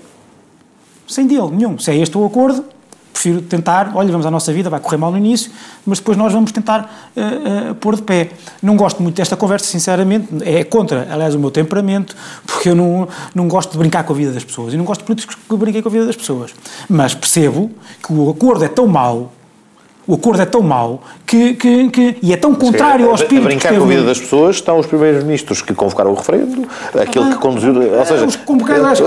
[1.07, 1.77] Sem deal nenhum.
[1.79, 2.63] Se é este o acordo,
[3.11, 5.51] prefiro tentar, olha, vamos à nossa vida, vai correr mal no início,
[5.85, 8.31] mas depois nós vamos tentar uh, uh, pôr de pé.
[8.61, 12.15] Não gosto muito desta conversa, sinceramente, é contra, aliás, o meu temperamento,
[12.47, 15.01] porque eu não, não gosto de brincar com a vida das pessoas, e não gosto
[15.01, 16.53] de políticos que brinquem com a vida das pessoas.
[16.89, 17.71] Mas percebo
[18.05, 19.33] que o acordo é tão mau
[20.09, 23.45] o acordo é tão mau que, que, que e é tão contrário ao espírito.
[23.45, 26.67] A brincar com a vida das pessoas estão os primeiros ministros que convocaram o referendo,
[26.99, 27.75] aquele ah, que conduziu.
[27.75, 29.01] Ou seja, os convocados.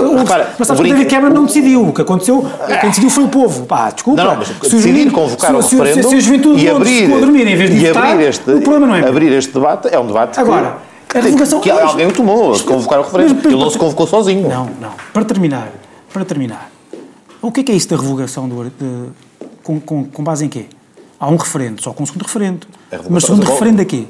[0.57, 1.89] Mas sabes que David Cameron não decidiu.
[1.89, 2.45] O que aconteceu,
[2.79, 3.65] quem decidiu foi o povo.
[3.65, 4.23] Pá, desculpa.
[4.23, 7.69] Não, não mas decidir convocar o referendo se, se, se e abrir, dormir em vez
[7.69, 9.05] de e votar, abrir este, o problema não é.
[9.05, 10.77] Abrir este debate é um debate Agora,
[11.09, 13.45] que, a revogação, que, que alguém o tomou, convocar o referendo.
[13.45, 14.47] Ele não se convocou sozinho.
[14.47, 14.91] Não, não.
[15.11, 15.67] Para terminar,
[16.13, 16.71] para terminar,
[17.41, 19.09] o que é, que é isso da revogação do, de,
[19.63, 20.67] com, com, com base em quê?
[21.23, 22.67] Há um referendo, só com um segundo referendo.
[22.91, 24.03] É Mas segundo referendo a quê?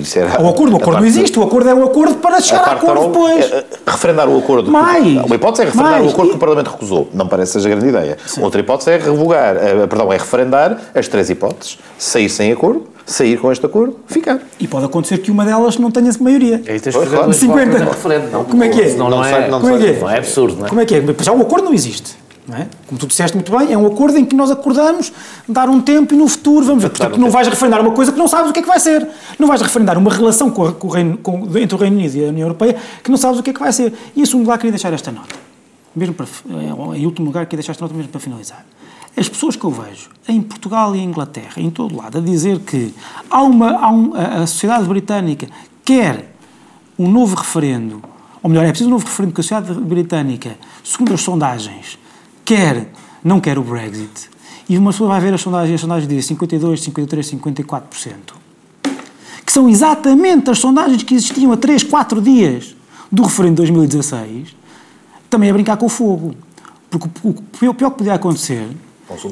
[0.00, 2.72] Isso o acordo, o acordo não existe, o acordo é um acordo para chegar a
[2.72, 3.52] acordo depois.
[3.52, 4.70] É, é, referendar o acordo.
[4.70, 5.04] Mais.
[5.04, 6.06] Uma hipótese é referendar mais.
[6.06, 7.10] o acordo que o Parlamento recusou.
[7.12, 8.16] Não parece seja grande ideia.
[8.24, 8.42] Sim.
[8.42, 11.78] Outra hipótese é revogar, é, perdão, é referendar as três hipóteses.
[11.98, 14.40] Sair sem acordo, sair com este acordo, ficar.
[14.58, 16.56] E pode acontecer que uma delas não tenha maioria.
[16.66, 17.34] Aí tens que fazer claro.
[17.34, 17.78] 50.
[17.84, 18.94] Referendo, não, Como é que é?
[18.94, 20.00] Não, não, é, não, Como é, que é?
[20.00, 20.68] não é absurdo, não é?
[20.70, 21.02] Como é que é?
[21.20, 22.21] Já o acordo não existe.
[22.50, 22.66] É?
[22.88, 25.12] Como tu disseste muito bem, é um acordo em que nós acordamos
[25.48, 26.90] dar um tempo e no futuro vamos ver.
[26.90, 29.08] Portanto, não vais referendar uma coisa que não sabes o que é que vai ser.
[29.38, 32.16] Não vais referendar uma relação com, a, com o Reino, com, entre o Reino Unido
[32.16, 33.94] e a União Europeia que não sabes o que é que vai ser.
[34.16, 35.36] E em segundo lugar, queria deixar esta nota.
[35.94, 38.66] Mesmo para, eh, em último lugar, queria deixar esta nota mesmo para finalizar.
[39.16, 42.58] As pessoas que eu vejo em Portugal e em Inglaterra, em todo lado, a dizer
[42.60, 42.92] que
[43.30, 45.46] há uma, há um, a sociedade britânica
[45.84, 46.34] quer
[46.98, 48.02] um novo referendo,
[48.42, 51.98] ou melhor, é preciso um novo referendo, porque a sociedade britânica, segundo as sondagens,
[52.44, 52.88] quer,
[53.22, 54.30] não quer o Brexit.
[54.68, 58.12] E uma pessoa vai ver as sondagens, as sondagens dizem 52, 53, 54%.
[59.44, 62.76] Que são exatamente as sondagens que existiam há 3, 4 dias
[63.10, 64.56] do referendo de 2016,
[65.28, 66.34] também a brincar com o fogo.
[66.90, 67.08] Porque
[67.66, 68.68] o pior que podia acontecer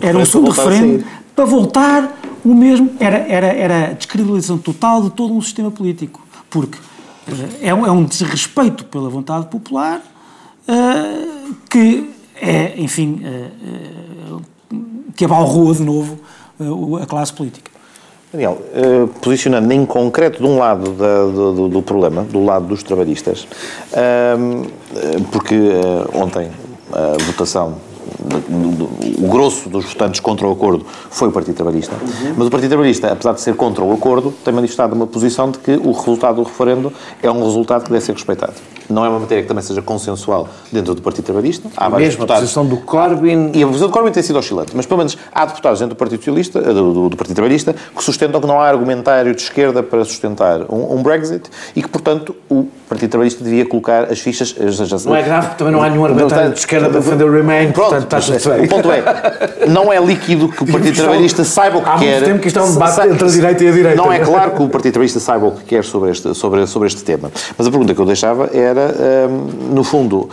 [0.01, 2.91] era um segundo referendo para voltar o mesmo.
[2.99, 6.21] Era, era, era a descredibilização total de todo um sistema político.
[6.49, 6.79] Porque
[7.61, 10.03] é, é um desrespeito pela vontade popular
[10.69, 13.23] uh, que é, enfim,
[15.17, 16.19] que abalroa de novo
[16.59, 17.71] uh, a classe política.
[18.33, 22.83] Daniel, uh, posicionando em concreto de um lado da, do, do, problema, do lado dos
[22.83, 23.47] trabalhistas,
[25.33, 25.57] porque
[26.15, 26.51] ontem
[26.93, 27.77] a votação
[29.19, 31.95] o grosso dos votantes contra o acordo foi o Partido Trabalhista.
[32.01, 32.35] Uhum.
[32.37, 35.59] Mas o Partido Trabalhista, apesar de ser contra o acordo, tem manifestado uma posição de
[35.59, 36.93] que o resultado do referendo
[37.23, 38.55] é um resultado que deve ser respeitado.
[38.89, 41.69] Não é uma matéria que também seja consensual dentro do Partido Trabalhista.
[41.77, 42.43] Há vários Mesmo deputados.
[42.43, 43.53] a posição do Corbyn...
[43.55, 45.99] E a posição do Corbyn tem sido oscilante, mas pelo menos há deputados dentro do
[45.99, 49.43] Partido Socialista, eh, do, do, do Partido Trabalhista, que sustentam que não há argumentário de
[49.43, 54.19] esquerda para sustentar um, um Brexit e que, portanto, o Partido Trabalhista devia colocar as
[54.19, 54.57] fichas...
[55.07, 57.91] não é grave, também não há nenhum argumentário de esquerda para defender o Remain, pronto,
[57.91, 58.65] portanto, está tudo bem.
[58.65, 62.09] O ponto é, não é líquido que o Partido Trabalhista saiba o que há quer...
[62.09, 63.97] Há muito tempo que isto é um debate entre a direita e a direita.
[63.97, 66.89] Não é claro que o Partido Trabalhista saiba o que quer sobre este, sobre, sobre
[66.89, 67.31] este tema.
[67.57, 69.29] Mas a pergunta que eu deixava era...
[69.29, 70.29] Um, no fundo,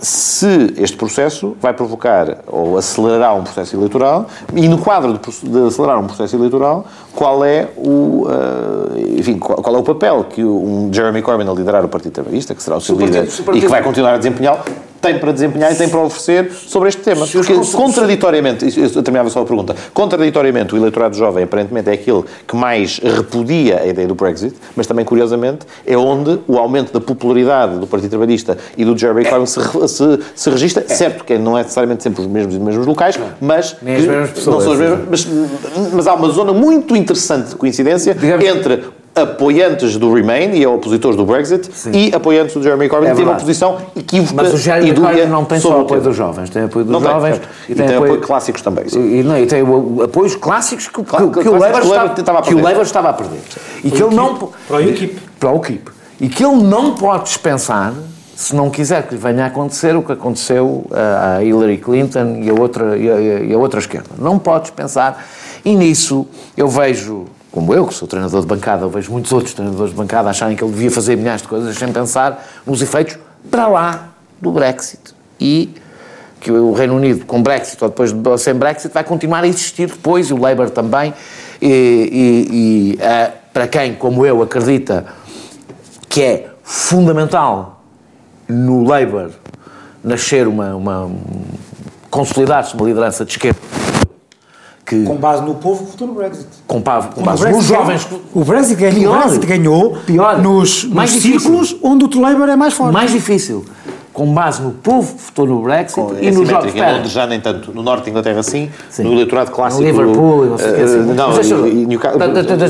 [0.00, 5.66] se este processo vai provocar ou acelerar um processo eleitoral e no quadro de, de
[5.66, 10.44] acelerar um processo eleitoral, qual é o, uh, enfim, qual, qual, é o papel que
[10.44, 13.68] um Jeremy Corbyn a liderar o Partido Trabalhista, que será o seu líder e que
[13.68, 14.60] vai continuar a desempenhá-lo,
[15.00, 17.26] tem para desempenhar e tem para oferecer sobre este tema.
[17.26, 22.56] Porque, contraditoriamente, eu terminava só a pergunta, contraditoriamente, o eleitorado jovem aparentemente é aquele que
[22.56, 27.78] mais repudia a ideia do Brexit, mas também, curiosamente, é onde o aumento da popularidade
[27.78, 29.24] do Partido Trabalhista e do Jeremy.
[29.24, 30.84] Corbyn se, se, se registra.
[30.88, 30.94] É.
[30.94, 33.76] Certo que não é necessariamente sempre os mesmos, os mesmos locais, mas...
[33.82, 34.56] Nem as mesmas pessoas.
[34.56, 38.84] Não são as mesmas, mas, mas há uma zona muito interessante de coincidência Digamos, entre
[39.16, 41.90] apoiantes do Remain e opositores do Brexit Sim.
[41.90, 45.44] e apoiantes do Jeremy Corbyn é têm uma posição equívoca Mas o Jeremy Corbyn não
[45.44, 48.12] tem só apoio dos jovens, tem apoio dos não jovens tem, e, tem, tem apoio,
[48.12, 48.84] apoio clássicos também.
[48.92, 49.62] E, não, e tem
[50.04, 51.80] apoios clássicos que, claro, que, que, o Labour
[52.14, 53.40] estava, que o Labour estava a perder.
[53.82, 55.18] E que ele não para o UKIP.
[55.40, 55.90] Para o UKIP.
[56.20, 57.94] E que ele não pode dispensar
[58.36, 62.50] se não quiser que lhe venha a acontecer o que aconteceu a Hillary Clinton e
[62.50, 64.10] a outra, e a, e a outra esquerda.
[64.18, 65.24] Não pode dispensar.
[65.64, 67.24] E nisso eu vejo
[67.56, 70.54] como eu, que sou treinador de bancada, eu vejo muitos outros treinadores de bancada acharem
[70.54, 73.16] que ele devia fazer milhares de coisas sem pensar nos efeitos
[73.50, 75.00] para lá do Brexit.
[75.40, 75.74] E
[76.38, 80.28] que o Reino Unido, com Brexit ou depois sem Brexit, vai continuar a existir depois,
[80.28, 81.14] e o Labour também.
[81.62, 81.66] E,
[82.52, 82.98] e, e
[83.54, 85.06] para quem, como eu, acredita
[86.10, 87.82] que é fundamental
[88.46, 89.30] no Labour
[90.04, 91.10] nascer uma, uma
[92.10, 93.95] consolidar-se uma liderança de esquerda
[94.86, 95.02] que...
[95.02, 96.46] Com base no povo que votou no Brexit.
[96.66, 98.08] Com, base, com base nos jovens.
[98.32, 102.54] O Brexit ganhou, pior, o Brexit ganhou pior, nos, nos círculos onde o Labour é
[102.54, 102.92] mais forte.
[102.92, 103.64] Mais difícil.
[104.12, 106.74] Com base no povo que votou no Brexit com, e nos jovens.
[106.74, 107.72] Em Londres já nem tanto.
[107.74, 109.02] No norte da Inglaterra sim, sim.
[109.02, 109.82] no eleitorado clássico...
[109.82, 110.98] No Liverpool e não sei o que assim.
[110.98, 112.20] Não, mas deixa, Newcastle,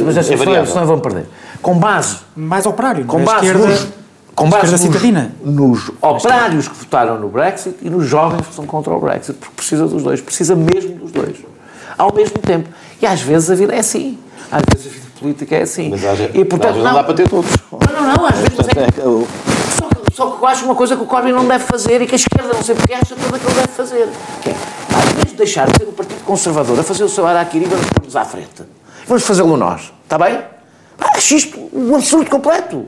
[0.07, 0.23] mas é
[0.65, 1.27] senão vão perder.
[1.61, 2.17] Com base...
[2.35, 3.05] Mais operário.
[3.05, 3.87] Com base nos,
[4.35, 8.93] com base nos, nos operários que votaram no Brexit e nos jovens que são contra
[8.93, 11.37] o Brexit, porque precisa dos dois, precisa mesmo dos dois
[11.97, 12.69] ao mesmo tempo.
[13.01, 14.19] E às vezes a vida é assim.
[14.51, 15.91] Às vezes a vida política é assim.
[15.91, 17.51] Mas às, e, portanto, não, não dá para ter todos.
[17.73, 18.27] Não, não, não.
[18.27, 19.03] Às vezes é...
[19.77, 22.15] Só, só que eu acho uma coisa que o Corbyn não deve fazer e que
[22.15, 24.09] a esquerda, não sei porque, acha tudo que ele deve fazer.
[24.43, 24.57] Que é,
[24.97, 27.87] às vezes, deixar de ser o Partido Conservador a fazer o seu araquiri e vamos
[27.87, 28.63] pôr-nos à frente.
[29.07, 29.93] Vamos fazê-lo nós.
[30.05, 30.39] Está bem?
[30.99, 32.87] Acho isto um absurdo completo.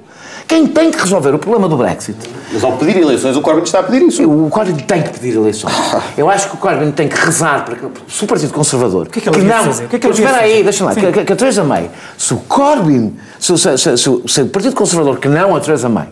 [0.48, 2.16] Quem tem que resolver o problema do Brexit.
[2.50, 4.24] Mas ao pedir eleições, o Corbyn está a pedir isso.
[4.26, 5.74] O Corbyn tem que pedir eleições.
[6.16, 9.08] Eu acho que o Corbyn tem que rezar para que, se o Partido Conservador.
[9.08, 9.84] O que é que ele que não, fazer?
[9.84, 10.94] O que é que ele Espera aí, deixa lá.
[10.94, 15.18] Que, que a Theresa May, se o Corbyn, se, se, se, se, o Partido Conservador,
[15.18, 16.08] que não a Theresa May,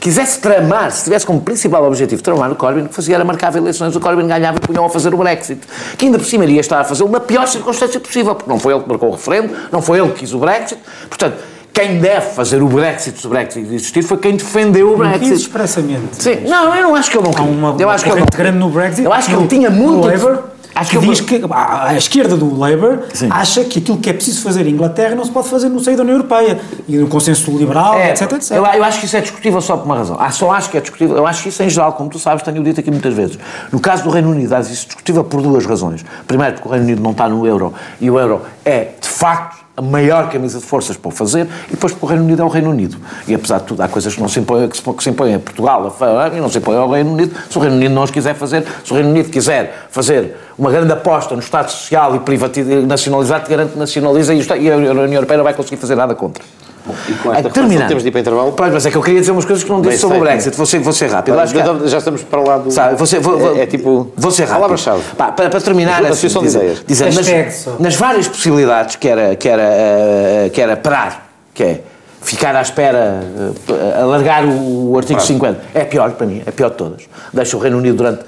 [0.00, 3.54] quisesse tramar, se tivesse como principal objetivo tramar o Corbyn, o que fazia era marcar
[3.54, 5.60] eleições, o Corbyn ganhava e punham a fazer o Brexit.
[5.96, 8.74] Que ainda por cima iria estar a fazer na pior circunstância possível, porque não foi
[8.74, 10.80] ele que marcou o referendo, não foi ele que quis o Brexit.
[11.08, 11.36] Portanto,
[11.76, 15.28] quem deve fazer o Brexit, se o Brexit existir, foi quem defendeu o Brexit.
[15.28, 16.22] Não expressamente.
[16.22, 17.46] Sim, não, eu não acho que ele não queria.
[17.46, 18.26] Há uma, eu acho que ele não...
[18.34, 19.04] grande no Brexit.
[19.04, 20.06] Eu acho que ele tinha muito...
[20.06, 23.28] Labour, Acho que, que diz que a, a, esquerda do Labour Sim.
[23.30, 25.96] acha que aquilo que é preciso fazer em Inglaterra não se pode fazer no seio
[25.96, 28.50] da União Europeia e no consenso liberal, é, etc, etc.
[28.50, 30.18] Eu, eu, acho que isso é discutível só por uma razão.
[30.20, 31.16] Ah, só acho que é discutível.
[31.16, 33.38] Eu acho que isso em geral, como tu sabes, tenho dito aqui muitas vezes.
[33.72, 36.04] No caso do Reino Unido, acho isso discutível por duas razões.
[36.26, 39.65] Primeiro, porque o Reino Unido não está no euro e o euro é, de facto,
[39.76, 42.44] a maior camisa de forças para o fazer, e depois porque o Reino Unido é
[42.44, 42.96] o Reino Unido.
[43.28, 45.34] E apesar de tudo, há coisas que não se impõem, que se, que se impõem
[45.34, 47.36] a Portugal, a e não se impõem ao Reino Unido.
[47.50, 50.70] Se o Reino Unido não os quiser fazer, se o Reino Unido quiser fazer uma
[50.70, 55.12] grande aposta no Estado Social e privatizar, nacionalizar, te garante nacionaliza e, e a União
[55.12, 56.42] Europeia não vai conseguir fazer nada contra.
[56.86, 57.88] Bom, e com esta terminar.
[57.88, 58.52] temos de ir para intervalo.
[58.52, 60.56] Pois, mas é que eu queria dizer umas coisas que não disse sobre o Brexit.
[60.56, 61.36] Vou ser, vou ser rápido.
[61.36, 62.70] Mas, já, já estamos para lá do.
[62.70, 64.12] Sabe, vou ser, vou, vou, é, é, tipo.
[64.16, 64.56] Vou ser rápido.
[64.56, 65.02] Palavra-chave.
[65.16, 70.50] Para, para terminar, assim, dizer, dizer nas, nas, várias possibilidades que era, que, era, uh,
[70.50, 71.80] que era parar, que é
[72.22, 73.20] ficar à espera,
[73.68, 75.34] uh, alargar o, o artigo claro.
[75.34, 77.02] 50, é pior para mim, é pior de todas.
[77.32, 78.20] Deixa o Reino Unido durante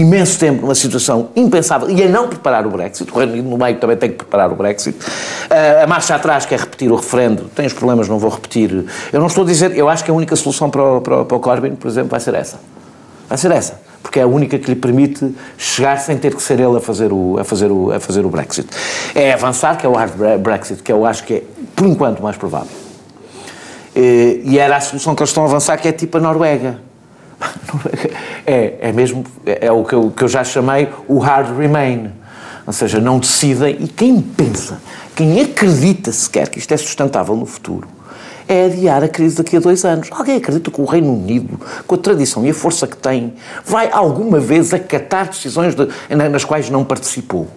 [0.00, 3.10] imenso tempo numa situação impensável e a não preparar o Brexit.
[3.10, 4.96] O Reino Unido no meio também tem que preparar o Brexit.
[4.98, 7.44] Uh, a marcha atrás quer repetir o referendo.
[7.54, 8.84] Tem os problemas, não vou repetir.
[9.12, 11.36] Eu não estou a dizer, eu acho que a única solução para o, para, para
[11.36, 12.58] o Corbyn, por exemplo, vai ser essa.
[13.28, 13.80] Vai ser essa.
[14.02, 17.12] Porque é a única que lhe permite chegar sem ter que ser ele a fazer
[17.12, 18.68] o, a fazer o, a fazer o Brexit.
[19.14, 21.42] É avançar, que é o hard Brexit, que eu acho que é,
[21.74, 22.70] por enquanto, mais provável.
[23.94, 26.85] E, e era a solução que eles estão a avançar, que é tipo a Noruega
[28.46, 32.10] é, é mesmo, é, o que eu, que eu já chamei o hard remain.
[32.66, 33.76] Ou seja, não decidem.
[33.80, 34.80] E quem pensa,
[35.14, 37.88] quem acredita sequer que isto é sustentável no futuro,
[38.48, 40.08] é adiar a crise daqui a dois anos.
[40.10, 43.34] Alguém acredita que o Reino Unido, com a tradição e a força que tem,
[43.64, 45.86] vai alguma vez acatar decisões de,
[46.30, 47.48] nas quais não participou?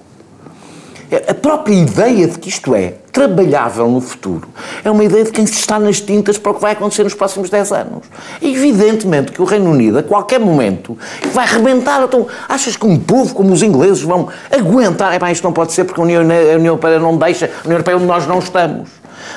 [1.28, 4.48] A própria ideia de que isto é trabalhável no futuro
[4.84, 7.50] é uma ideia de quem está nas tintas para o que vai acontecer nos próximos
[7.50, 8.04] 10 anos.
[8.40, 10.96] É evidentemente que o Reino Unido, a qualquer momento,
[11.34, 12.04] vai rebentar.
[12.04, 15.12] Então, achas que um povo como os ingleses vão aguentar?
[15.12, 17.66] É bem, isto não pode ser porque a União, a União Europeia não deixa, a
[17.66, 18.90] União Europeia onde nós não estamos.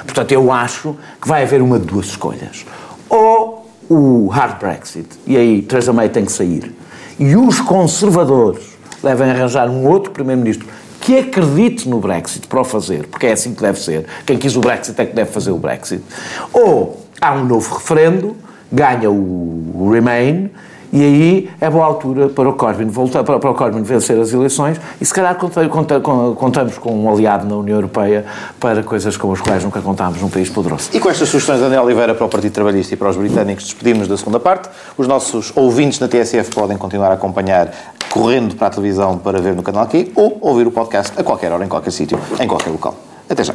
[0.05, 2.67] Portanto, eu acho que vai haver uma de duas escolhas.
[3.09, 6.75] Ou o hard Brexit, e aí Theresa May tem que sair,
[7.19, 8.63] e os conservadores
[9.03, 10.67] devem arranjar um outro primeiro-ministro
[11.03, 14.07] que acredite no Brexit para o fazer, porque é assim que deve ser.
[14.25, 16.01] Quem quis o Brexit é que deve fazer o Brexit.
[16.53, 18.37] Ou há um novo referendo,
[18.71, 20.49] ganha o Remain
[20.93, 24.33] e aí é boa altura para o Corbyn voltar, para, para o Corbyn vencer as
[24.33, 28.27] eleições e se calhar contamos com um aliado na União Europeia
[28.61, 30.91] para coisas com as quais nunca contámos num país poderoso.
[30.93, 33.65] E com estas sugestões de Daniel Oliveira para o Partido Trabalhista e para os britânicos,
[33.65, 34.69] despedimos da segunda parte.
[34.99, 37.71] Os nossos ouvintes na TSF podem continuar a acompanhar
[38.11, 41.51] correndo para a televisão para ver no canal aqui ou ouvir o podcast a qualquer
[41.51, 42.95] hora, em qualquer sítio, em qualquer local.
[43.31, 43.55] Até já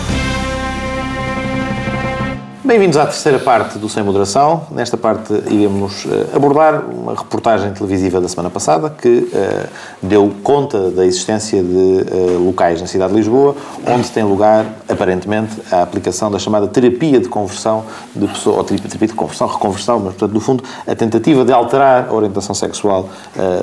[2.71, 4.65] Bem-vindos à terceira parte do Sem Moderação.
[4.71, 9.67] Nesta parte iremos uh, abordar uma reportagem televisiva da semana passada que uh,
[10.01, 15.51] deu conta da existência de uh, locais na cidade de Lisboa onde tem lugar, aparentemente,
[15.69, 17.83] a aplicação da chamada terapia de conversão
[18.15, 22.07] de pessoas, ou terapia de conversão, reconversão, mas, portanto, no fundo, a tentativa de alterar
[22.09, 23.09] a orientação sexual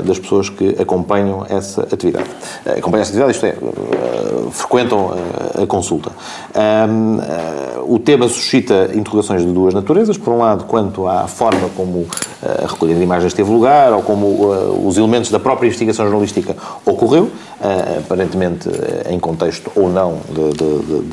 [0.04, 2.28] das pessoas que acompanham essa atividade.
[2.66, 3.56] acompanham essa atividade, isto é,
[4.50, 5.12] frequentam
[5.62, 6.10] a consulta.
[7.86, 10.18] o tema suscita interrogações de duas naturezas.
[10.18, 12.06] Por um lado, quanto à forma como
[12.42, 16.06] eh, a recolha de imagens teve lugar ou como uh, os elementos da própria investigação
[16.06, 18.68] jornalística ocorreu, uh, aparentemente
[19.10, 20.18] em contexto ou não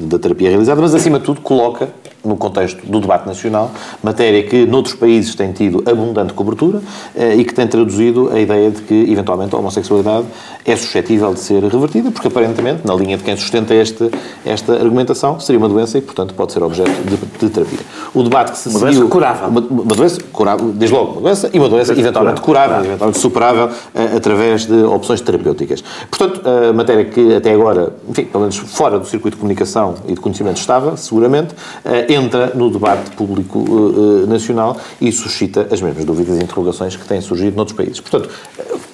[0.02, 1.90] da terapia realizada, mas acima de tudo coloca
[2.26, 3.72] no contexto do debate nacional,
[4.04, 6.82] matéria que noutros países tem tido abundante cobertura
[7.16, 10.26] eh, e que tem traduzido a ideia de que, eventualmente, a homossexualidade
[10.66, 14.10] é suscetível de ser revertida, porque, aparentemente, na linha de quem sustenta este,
[14.46, 17.75] esta argumentação, seria uma doença e, portanto, pode ser objeto de, de terapia.
[18.14, 18.94] O debate que se uma seguiu...
[18.94, 19.48] Doença curável.
[19.48, 23.66] Uma, uma doença curável, desde logo, uma doença e uma doença eventualmente curável, eventualmente superável,
[23.68, 25.84] uh, através de opções terapêuticas.
[26.10, 30.14] Portanto, a matéria que até agora, enfim, pelo menos fora do circuito de comunicação e
[30.14, 36.06] de conhecimento estava, seguramente, uh, entra no debate público uh, nacional e suscita as mesmas
[36.06, 38.00] dúvidas e interrogações que têm surgido noutros países.
[38.00, 38.30] Portanto,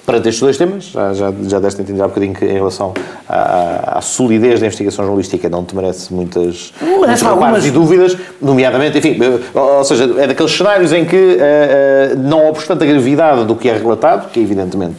[0.04, 2.54] para estes dois temas, já, já, já deste a entender há um bocadinho que em
[2.54, 2.92] relação
[3.28, 7.64] à, à, solidez da investigação jornalística não te merece muitas, muitas algumas...
[7.64, 9.18] e dúvidas, nomeadamente, enfim,
[9.54, 13.68] ou seja, é daqueles cenários em que, uh, uh, não obstante a gravidade do que
[13.68, 14.96] é relatado, que evidentemente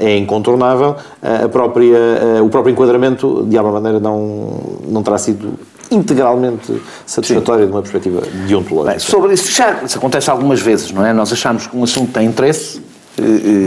[0.00, 1.98] é incontornável, a própria,
[2.42, 5.54] o próprio enquadramento, de alguma maneira, não, não terá sido
[5.90, 7.70] integralmente satisfatória Sim.
[7.70, 8.90] de uma perspectiva deontológica.
[8.90, 11.12] Bem, sobre isso, já isso acontece algumas vezes, não é?
[11.12, 12.80] Nós achamos que um assunto tem interesse.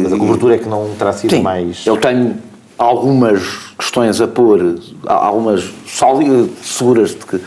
[0.03, 1.85] Mas a cobertura é que não terá sido Sim, mais.
[1.85, 2.35] Eu tenho
[2.77, 3.41] algumas
[3.77, 4.75] questões a pôr,
[5.05, 7.41] algumas sólidas, seguras de que,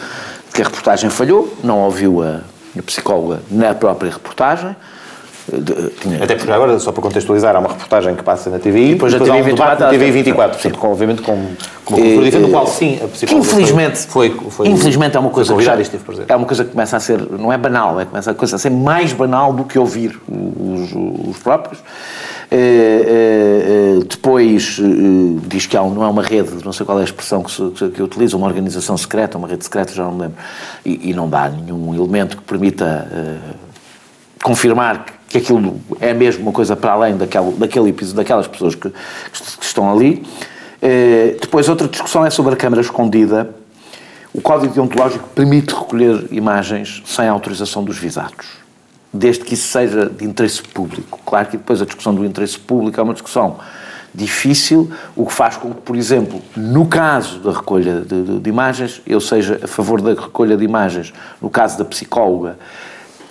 [0.52, 2.40] que a reportagem falhou, não ouviu a,
[2.78, 4.76] a psicóloga na própria reportagem.
[6.00, 6.22] Tinha...
[6.22, 9.12] Até porque agora, só para contextualizar, há uma reportagem que passa na TVI e depois,
[9.12, 10.70] depois a TV 24, na TV 24, sim.
[10.70, 11.34] com, obviamente com,
[11.84, 15.30] com uma cultura diferente, no qual sim a psicologia infelizmente, foi, foi, infelizmente é uma
[15.30, 15.76] coisa que já,
[16.28, 18.58] é uma coisa que começa a ser, não é banal, é começa a, coisa a
[18.58, 20.92] ser mais banal do que ouvir os,
[21.28, 21.82] os próprios.
[22.52, 24.78] Uh, uh, uh, depois
[25.48, 27.50] diz que há um, não é uma rede, não sei qual é a expressão que,
[27.50, 30.36] se, que utiliza, uma organização secreta, uma rede secreta, já não me lembro,
[30.84, 33.08] e, e não dá nenhum elemento que permita
[34.42, 38.90] confirmar que aquilo é mesmo uma coisa para além daquele, daquele episódio, daquelas pessoas que,
[38.90, 40.22] que estão ali.
[41.40, 43.48] Depois, outra discussão é sobre a câmara escondida.
[44.34, 48.46] O Código Deontológico permite recolher imagens sem autorização dos visados,
[49.12, 51.20] desde que isso seja de interesse público.
[51.24, 53.58] Claro que depois a discussão do interesse público é uma discussão
[54.14, 58.50] difícil, o que faz com que, por exemplo, no caso da recolha de, de, de
[58.50, 62.58] imagens, eu seja a favor da recolha de imagens, no caso da psicóloga,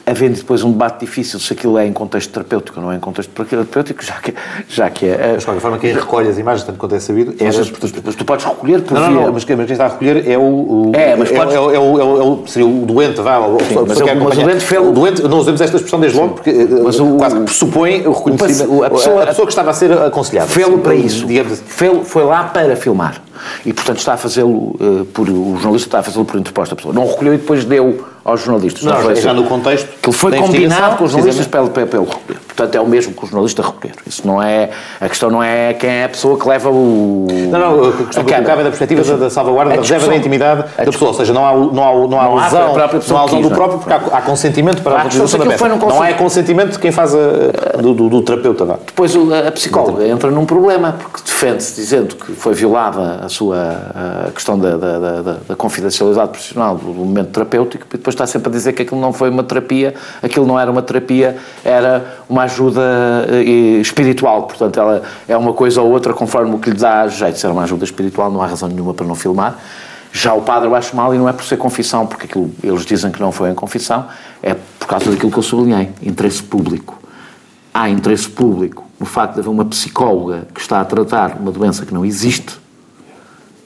[0.06, 3.00] havendo depois um debate difícil se aquilo é em contexto terapêutico ou não é em
[3.00, 4.34] contexto terapêutico, já que,
[4.68, 5.32] já que é...
[5.34, 7.34] Mas, de qualquer forma, quem recolhe as imagens, tanto quanto é sabido...
[7.40, 7.72] É, mas,
[8.04, 9.16] mas tu podes recolher por não, via...
[9.16, 10.42] Não, não, mas quem, está a recolher é o...
[10.42, 11.54] o é, mas é, podes...
[11.54, 14.64] é, é, é, o, seria o doente, vá, o, Sim, mas, é, mas o doente
[14.64, 14.82] fez...
[14.82, 16.52] O doente, não usamos esta expressão desde logo, porque
[16.84, 18.84] mas o, quase que pressupõe o reconhecimento...
[18.84, 20.48] A pessoa, a pessoa que estava a ser aconselhada.
[20.48, 21.26] Fê-lo para isso.
[21.26, 21.64] Digamos assim.
[21.66, 23.22] Fê-lo, foi lá para filmar.
[23.66, 25.30] E, portanto, está a fazê-lo uh, por...
[25.30, 26.94] O jornalista está a fazê-lo por interposta pessoa.
[26.94, 28.84] Não recolheu e depois deu aos jornalistas.
[28.84, 29.42] Não, não foi já assim.
[29.42, 29.88] no contexto.
[30.02, 32.40] Que ele foi combinado com os jornalistas para ele recolher.
[32.56, 33.96] Portanto, é o mesmo que o jornalista recolher.
[34.06, 34.70] Isso não é.
[35.00, 37.28] A questão não é quem é a pessoa que leva o.
[37.50, 40.16] Não, não, a questão que cabe é da perspectiva da, da salvaguarda, da reserva da
[40.16, 41.12] intimidade da pessoa.
[41.12, 42.78] Ou seja, não há, não há, não há não lesão, há
[43.08, 45.68] não há lesão do próprio, porque há, há consentimento para a utilização da peça.
[45.68, 48.66] Não há consentimento de quem faz a, do, do, do, terapeuta.
[48.66, 48.80] Não.
[48.86, 54.32] Depois a psicóloga entra num problema, porque defende-se dizendo que foi violada a sua a
[54.32, 58.52] questão da, da, da, da confidencialidade profissional do momento terapêutico, e depois está sempre a
[58.52, 62.82] dizer que aquilo não foi uma terapia, aquilo não era uma terapia, era uma ajuda
[63.82, 64.44] espiritual.
[64.44, 67.38] Portanto, ela é uma coisa ou outra conforme o que lhe dá jeito.
[67.38, 69.58] Se era uma ajuda espiritual, não há razão nenhuma para não filmar.
[70.14, 72.86] Já o padre eu acho mal e não é por ser confissão, porque aquilo, eles
[72.86, 74.08] dizem que não foi em confissão,
[74.44, 77.00] é por causa daquilo que eu sublinhei, interesse público.
[77.74, 81.86] Há interesse público no facto de haver uma psicóloga que está a tratar uma doença
[81.86, 82.60] que não existe,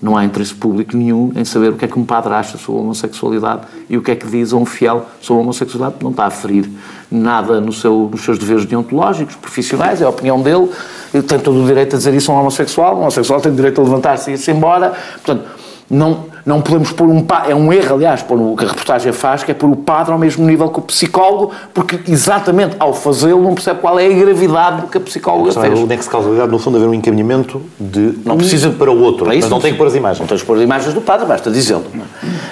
[0.01, 2.79] não há interesse público nenhum em saber o que é que um padre acha sobre
[2.79, 6.11] a homossexualidade e o que é que diz a um fiel sobre a homossexualidade, não
[6.11, 6.69] está a ferir
[7.09, 10.69] nada no seu, nos seus deveres deontológicos, profissionais, é a opinião dele,
[11.13, 13.55] ele tem todo o direito a dizer isso a um homossexual, o homossexual tem o
[13.55, 15.45] direito a levantar-se e ir-se embora, portanto,
[15.89, 19.43] não, não podemos pôr um é um erro, aliás, pôr o que a reportagem faz,
[19.43, 23.41] que é pôr o padre ao mesmo nível que o psicólogo, porque exatamente ao fazê-lo
[23.41, 25.79] não percebe qual é a gravidade do que a psicóloga a fez.
[25.79, 29.33] O nexo causalidade, no fundo, haver um encaminhamento de não precisa para o outro, para
[29.33, 30.19] isso, mas não tem que pôr as imagens.
[30.19, 31.85] Não tens que pôr as imagens do padre, basta dizê-lo.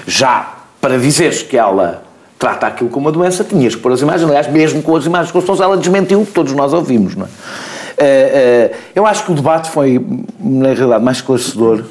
[0.08, 2.04] Já para dizeres que ela
[2.40, 5.32] trata aquilo como uma doença, tinhas que pôr as imagens, aliás, mesmo com as imagens
[5.32, 7.30] que estão, ela desmentiu o que todos nós ouvimos, não é?
[7.30, 10.04] Uh, uh, eu acho que o debate foi,
[10.40, 11.84] na realidade, mais esclarecedor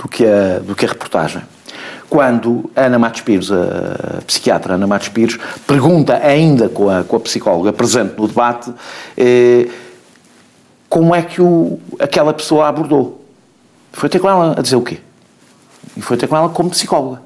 [0.00, 1.42] do que a, do que a reportagem.
[2.08, 7.20] Quando Ana Matos Pires, a psiquiatra Ana Matos Pires, pergunta ainda com a, com a
[7.20, 8.72] psicóloga presente no debate
[9.16, 9.68] eh,
[10.88, 13.24] como é que o, aquela pessoa a abordou.
[13.92, 14.98] Foi ter com ela a dizer o quê?
[15.96, 17.22] E foi ter com ela como psicóloga.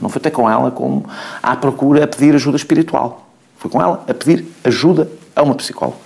[0.00, 1.06] Não foi ter com ela como
[1.42, 3.26] à procura a pedir ajuda espiritual.
[3.56, 5.98] Foi com ela a pedir ajuda a uma psicóloga.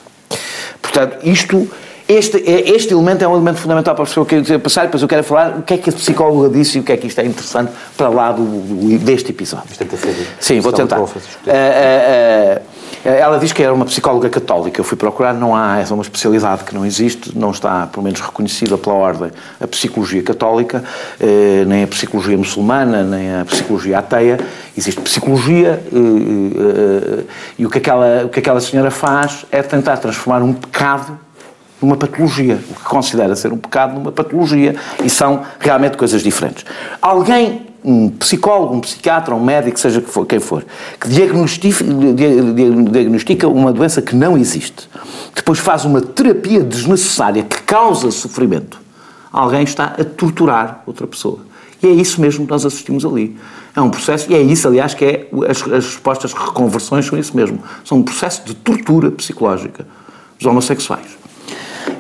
[0.80, 1.68] Portanto, isto
[2.08, 4.82] este, é, este elemento é um elemento fundamental para a pessoa que eu quero passar,
[4.82, 6.96] depois eu quero falar o que é que a psicóloga disse e o que é
[6.96, 9.70] que isto é interessante para lá do, do deste episódio.
[9.70, 10.28] Isto tem ser.
[10.38, 11.00] Sim, vou tentar.
[11.00, 12.74] Uh, uh, uh,
[13.04, 14.80] ela diz que era uma psicóloga católica.
[14.80, 18.20] Eu fui procurar, não há, é uma especialidade que não existe, não está, pelo menos,
[18.20, 19.30] reconhecida pela ordem
[19.60, 20.82] a psicologia católica,
[21.20, 24.38] eh, nem a psicologia muçulmana, nem a psicologia ateia.
[24.76, 27.24] Existe psicologia eh, eh,
[27.58, 31.18] e o que, aquela, o que aquela senhora faz é tentar transformar um pecado
[31.80, 36.64] numa patologia, o que considera ser um pecado numa patologia, e são realmente coisas diferentes.
[37.00, 40.64] Alguém, um psicólogo, um psiquiatra, um médico, seja quem for,
[41.00, 44.88] que diagnostica uma doença que não existe,
[45.34, 48.80] depois faz uma terapia desnecessária que causa sofrimento,
[49.32, 51.40] alguém está a torturar outra pessoa.
[51.82, 53.36] E é isso mesmo que nós assistimos ali.
[53.76, 57.36] É um processo, e é isso, aliás, que é as, as respostas, reconversões são isso
[57.36, 57.62] mesmo.
[57.84, 59.86] São um processo de tortura psicológica
[60.38, 61.23] dos homossexuais.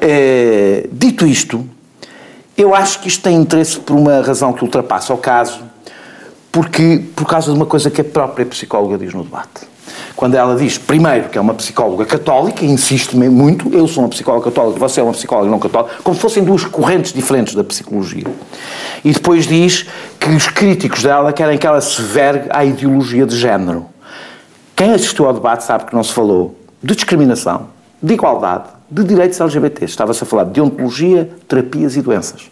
[0.06, 1.66] É, dito isto,
[2.58, 5.62] eu acho que isto tem interesse por uma razão que ultrapassa o caso,
[6.52, 9.66] porque por causa de uma coisa que a própria psicóloga diz no debate.
[10.14, 14.44] Quando ela diz, primeiro, que é uma psicóloga católica, insiste muito, eu sou uma psicóloga
[14.44, 18.26] católica, você é uma psicóloga não católica, como se fossem duas correntes diferentes da psicologia.
[19.02, 19.86] E depois diz
[20.20, 23.86] que os críticos dela querem que ela se vergue à ideologia de género.
[24.76, 27.68] Quem assistiu ao debate sabe que não se falou de discriminação,
[28.02, 29.86] de igualdade, de direitos LGBTs.
[29.86, 32.48] Estava-se a falar de ontologia, terapias e doenças.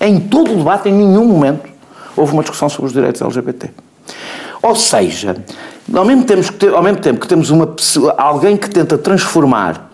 [0.00, 1.68] Em todo o debate, em nenhum momento,
[2.16, 3.70] houve uma discussão sobre os direitos LGBT.
[4.60, 5.36] Ou seja,
[5.94, 7.72] ao mesmo tempo que, ao mesmo tempo que temos uma,
[8.18, 9.88] alguém que tenta transformar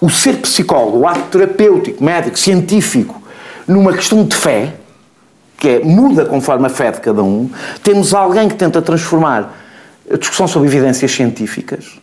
[0.00, 3.22] o ser psicólogo, o ato terapêutico, médico, científico,
[3.66, 4.74] numa questão de fé,
[5.56, 7.48] que é muda conforme a fé de cada um,
[7.82, 9.54] temos alguém que tenta transformar
[10.10, 12.00] a discussão sobre evidências científicas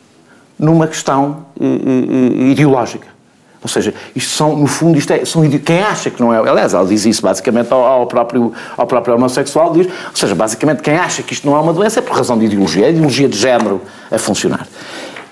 [0.57, 3.13] numa questão uh, uh, ideológica.
[3.63, 6.37] Ou seja, isto são, no fundo, isto é, são quem acha que não é.
[6.37, 10.81] Aliás, ela diz isso basicamente ao, ao, próprio, ao próprio homossexual, diz, ou seja, basicamente
[10.81, 13.29] quem acha que isto não é uma doença é por razão de ideologia, é ideologia
[13.29, 13.81] de género
[14.11, 14.67] a funcionar.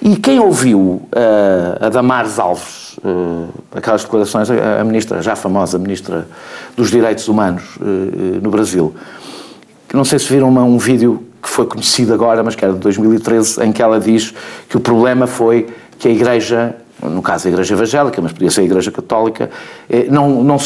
[0.01, 5.77] E quem ouviu uh, a Damares Alves, uh, aquelas declarações, a, a, ministra, já famosa
[5.77, 6.25] ministra
[6.75, 7.83] dos Direitos Humanos uh,
[8.41, 8.95] no Brasil,
[9.89, 12.73] que não sei se viram uma, um vídeo que foi conhecido agora, mas que era
[12.73, 14.33] de 2013, em que ela diz
[14.69, 15.67] que o problema foi
[15.97, 19.49] que a Igreja, no caso a Igreja Evangélica, mas podia ser a Igreja Católica,
[19.89, 20.57] eh, não, não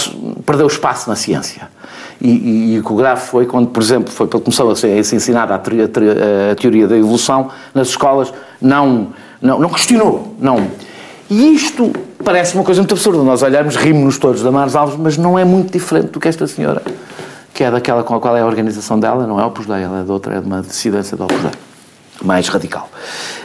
[0.46, 1.70] perdeu espaço na ciência.
[2.22, 5.00] E, e, e, o que o grave foi quando, por exemplo, foi, começou a ser,
[5.00, 5.90] a ser ensinada a, teoria,
[6.52, 9.10] a teoria da evolução nas escolas, não,
[9.42, 10.68] não, não questionou, não.
[11.30, 11.92] E isto
[12.24, 13.22] parece uma coisa muito absurda.
[13.24, 16.48] Nós olhamos, rimos-nos todos da Mars Alves, mas não é muito diferente do que esta
[16.48, 16.82] senhora,
[17.56, 20.01] que é daquela com a qual é a organização dela, não é Opus Dei, ela
[20.01, 21.51] é de outra, é de uma dissidência do Opus Dei
[22.22, 22.89] mais radical.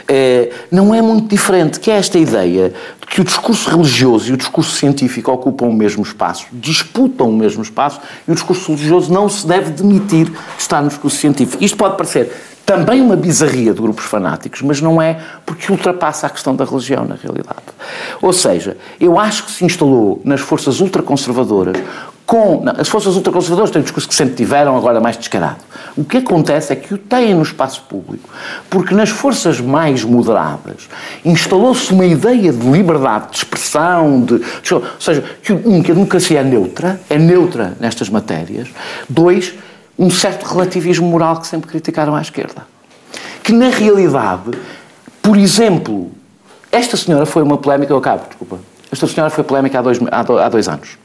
[0.07, 4.33] É, não é muito diferente que é esta ideia de que o discurso religioso e
[4.33, 9.11] o discurso científico ocupam o mesmo espaço, disputam o mesmo espaço, e o discurso religioso
[9.11, 11.63] não se deve demitir de estar no discurso científico.
[11.63, 12.31] Isto pode parecer
[12.65, 17.05] também uma bizarria de grupos fanáticos, mas não é porque ultrapassa a questão da religião,
[17.05, 17.59] na realidade.
[18.21, 21.75] Ou seja, eu acho que se instalou nas forças ultraconservadoras
[22.31, 22.61] com.
[22.63, 25.57] Não, as forças ultraconservadoras têm um discurso que sempre tiveram, agora mais descarado.
[25.97, 28.29] O que acontece é que o têm no espaço público,
[28.69, 30.87] porque nas forças mais moderadas
[31.25, 34.35] instalou-se uma ideia de liberdade de expressão, de,
[34.71, 38.69] ou seja, que, um, que a democracia é neutra, é neutra nestas matérias.
[39.09, 39.53] Dois,
[39.99, 42.65] um certo relativismo moral que sempre criticaram à esquerda.
[43.43, 44.57] Que na realidade,
[45.21, 46.09] por exemplo,
[46.71, 48.57] esta senhora foi uma polémica, eu acabo, desculpa.
[48.89, 51.01] Esta senhora foi polémica há dois, há dois anos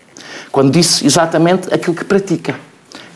[0.51, 2.55] quando disse exatamente aquilo que pratica,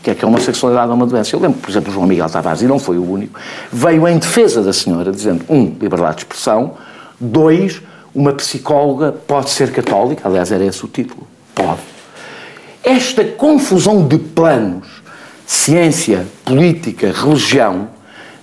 [0.01, 1.35] que é que a homossexualidade é uma doença.
[1.35, 3.39] Eu lembro, por exemplo, João Miguel Tavares, e não foi o único,
[3.71, 6.73] veio em defesa da senhora, dizendo, um, liberdade de expressão,
[7.19, 7.81] dois,
[8.13, 11.79] uma psicóloga pode ser católica, aliás, era esse o título, pode.
[12.83, 14.87] Esta confusão de planos,
[15.45, 17.89] ciência, política, religião,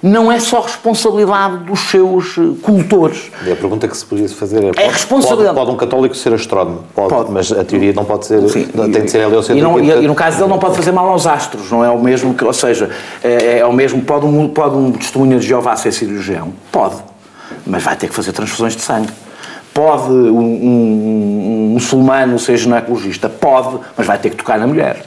[0.03, 3.30] não é só responsabilidade dos seus eh, cultores.
[3.44, 5.55] E a pergunta que se podia fazer é: pode, é responsabilidade.
[5.55, 6.84] Pode, pode, um católico ser astrónomo?
[6.94, 8.49] Pode, pode, mas a teoria não pode ser.
[8.49, 9.59] Sim, tem de ser heliocêntrica.
[9.59, 11.90] E, não, e, e, no caso dele, não pode fazer mal aos astros, não é
[11.90, 12.44] o mesmo que.
[12.44, 12.90] Ou seja,
[13.22, 14.01] é, é o mesmo.
[14.03, 16.53] Pode um, pode um testemunho de Jeová ser cirurgião?
[16.70, 16.96] Pode.
[17.66, 19.12] Mas vai ter que fazer transfusões de sangue.
[19.74, 23.28] Pode um, um, um muçulmano ser ginecologista?
[23.28, 25.05] Pode, mas vai ter que tocar na mulher.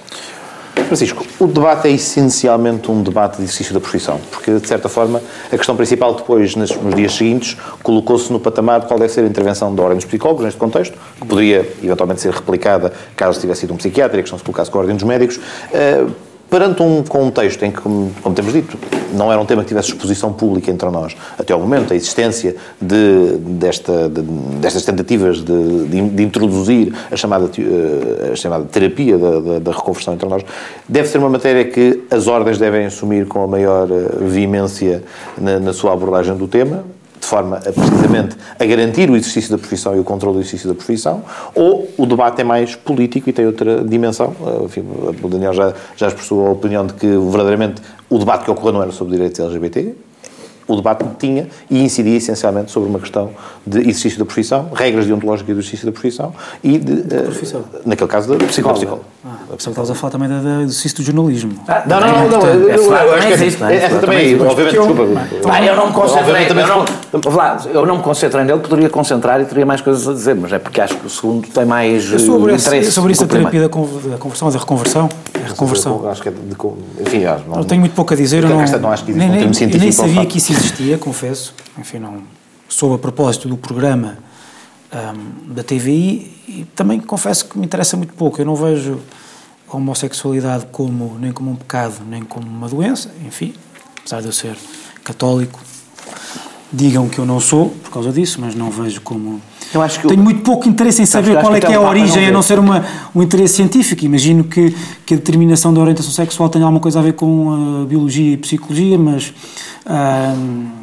[0.92, 5.22] Francisco, o debate é essencialmente um debate de exercício da profissão, porque, de certa forma,
[5.52, 9.28] a questão principal depois, nos, dias seguintes, colocou-se no patamar de qual deve ser a
[9.28, 13.74] intervenção da ordem dos psicólogos, neste contexto, que poderia, eventualmente, ser replicada caso tivesse sido
[13.74, 15.38] um psiquiatra a questão se colocasse com a ordem dos médicos.
[15.38, 18.78] Uh, perante um contexto em que, como, como, temos dito,
[19.14, 22.58] não era um tema que tivesse exposição pública entre nós, até ao momento, a existência
[22.80, 24.22] de, desta, de,
[24.60, 30.14] destas tentativas de, de, introduzir a chamada, eh, a chamada terapia da, da, da, reconversão
[30.14, 30.44] entre nós,
[30.90, 35.04] deve ser uma matéria que as ordens devem assumir com a maior eh, veemência
[35.38, 36.84] na, na sua abordagem do tema,
[37.22, 40.68] de forma a, precisamente a garantir o exercício da profissão e o controle do exercício
[40.68, 41.24] da profissão,
[41.56, 44.36] ou o debate é mais político e tem outra dimensão.
[44.42, 44.84] Eh, enfim,
[45.24, 48.82] o Daniel já, já expressou a opinião de que verdadeiramente o debate que ocorreu não
[48.82, 49.96] era sobre direitos LGBT,
[50.74, 53.32] o debate tinha e incidia essencialmente sobre uma questão
[53.66, 56.96] de exercício da profissão, regras deontológicas do exercício da profissão e de.
[57.04, 57.62] da profissão.
[57.62, 59.00] Uh, naquele caso da psicóloga.
[59.24, 61.54] Ah, a pessoa que estavas a falar também do exercício do jornalismo.
[61.68, 63.64] Ah, não, não, não, não, eu, eu, eu acho que é isso.
[63.64, 65.04] Essa também, obviamente, desculpa.
[65.66, 66.48] Eu não me concentrei,
[67.74, 70.60] eu não me concentrei nele, poderia concentrar e teria mais coisas a dizer, mas é
[70.60, 72.92] porque acho que o segundo tem mais sobre interesse.
[72.92, 75.10] Sobre isso a terapia da conversão, da reconversão.
[75.44, 76.10] A reconversão.
[76.10, 76.56] Acho que é de,
[77.02, 78.44] enfim, não, tenho muito pouco a dizer.
[78.44, 79.80] Eu não, não acho que existe nem, um.
[79.80, 82.22] Nem sabia que isso existia, confesso, enfim, não,
[82.68, 84.18] soube a propósito do programa
[84.94, 88.42] um, da TVI e também confesso que me interessa muito pouco.
[88.42, 89.00] Eu não vejo
[89.70, 93.54] a homossexualidade como, nem como um pecado, nem como uma doença, enfim,
[94.00, 94.58] apesar de eu ser
[95.04, 95.60] católico,
[96.72, 99.42] digam que eu não sou por causa disso, mas não vejo como.
[100.10, 100.24] Tenho eu...
[100.24, 102.86] muito pouco interesse em saber qual é que é a origem, a não ser uma,
[103.16, 104.04] um interesse científico.
[104.06, 107.86] Imagino que, que a determinação da orientação sexual tenha alguma coisa a ver com a
[107.86, 109.34] biologia e psicologia, mas.
[109.86, 110.82] Uh,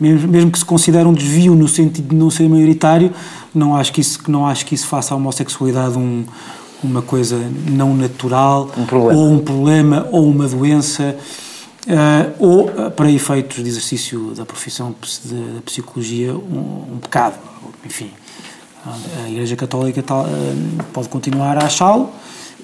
[0.00, 3.12] mesmo, que se considere um desvio no sentido de não ser maioritário,
[3.54, 6.24] não acho que isso, não acho que isso faça a homossexualidade um,
[6.82, 11.16] uma coisa não natural, um ou um problema, ou uma doença,
[11.86, 17.38] uh, ou, uh, para efeitos de exercício da profissão da psicologia, um, um, pecado.
[17.84, 18.10] Enfim,
[18.86, 22.10] a Igreja Católica tal, uh, pode continuar a achá-lo,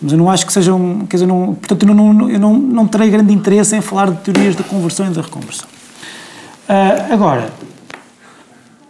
[0.03, 1.07] mas eu não acho que seja um.
[1.07, 4.19] Quer dizer, não, portanto, eu não, eu não, não terei grande interesse em falar de
[4.19, 5.67] teorias da conversão e da reconversão.
[6.69, 7.51] Uh, agora,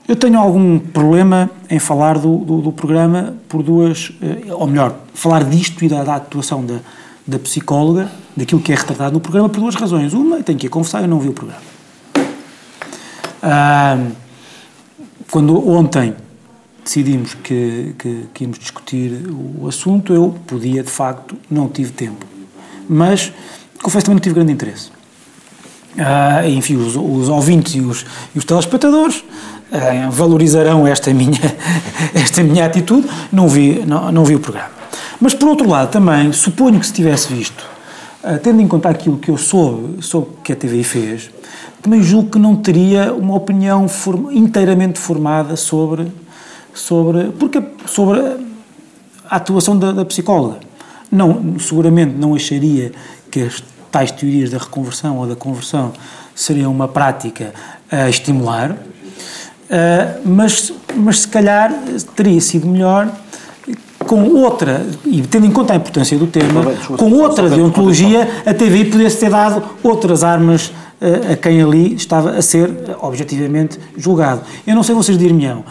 [0.09, 4.95] eu tenho algum problema em falar do, do, do programa por duas, uh, ou melhor,
[5.15, 6.79] falar disto e da, da, atuação da,
[7.27, 10.13] da psicóloga, daquilo que é retratado no programa, por duas razões.
[10.13, 11.63] Uma, tenho que ir confessar, eu não vi o programa.
[13.43, 14.13] Uh,
[15.31, 16.15] quando ontem
[16.91, 22.27] decidimos que, que, que íamos discutir o assunto, eu podia, de facto, não tive tempo.
[22.89, 23.33] Mas,
[23.81, 24.91] confesso, também não tive grande interesse.
[25.95, 31.39] uh, enfim, os, os, ouvintes e os, e os telespectadores uh, valorizarão esta minha,
[32.13, 33.09] esta minha atitude.
[33.31, 34.71] Não vi, não, não vi o programa.
[35.21, 37.65] Mas, por outro lado, também, suponho que se tivesse visto,
[38.25, 41.31] uh, tendo em conta aquilo que eu soube, soube que a TVI fez,
[41.81, 46.11] também julgo que não teria uma opinião form, inteiramente formada sobre,
[46.75, 48.21] sobre, porque, sobre
[49.29, 50.59] a atuação da, da psicóloga.
[51.11, 52.93] Não, seguramente não acharia
[53.31, 55.93] que as tais teorias da reconversão ou da conversão
[56.35, 57.53] seriam uma prática
[57.91, 58.77] a estimular, uh,
[60.25, 61.73] mas, mas se calhar
[62.15, 63.11] teria sido melhor
[64.07, 66.65] com outra, e tendo em conta a importância do tema,
[66.97, 72.31] com outra deontologia, a TVI pudesse ter dado outras armas uh, a quem ali estava
[72.31, 74.43] a ser objetivamente julgado.
[74.67, 75.65] Eu não sei vocês dir-me-ão,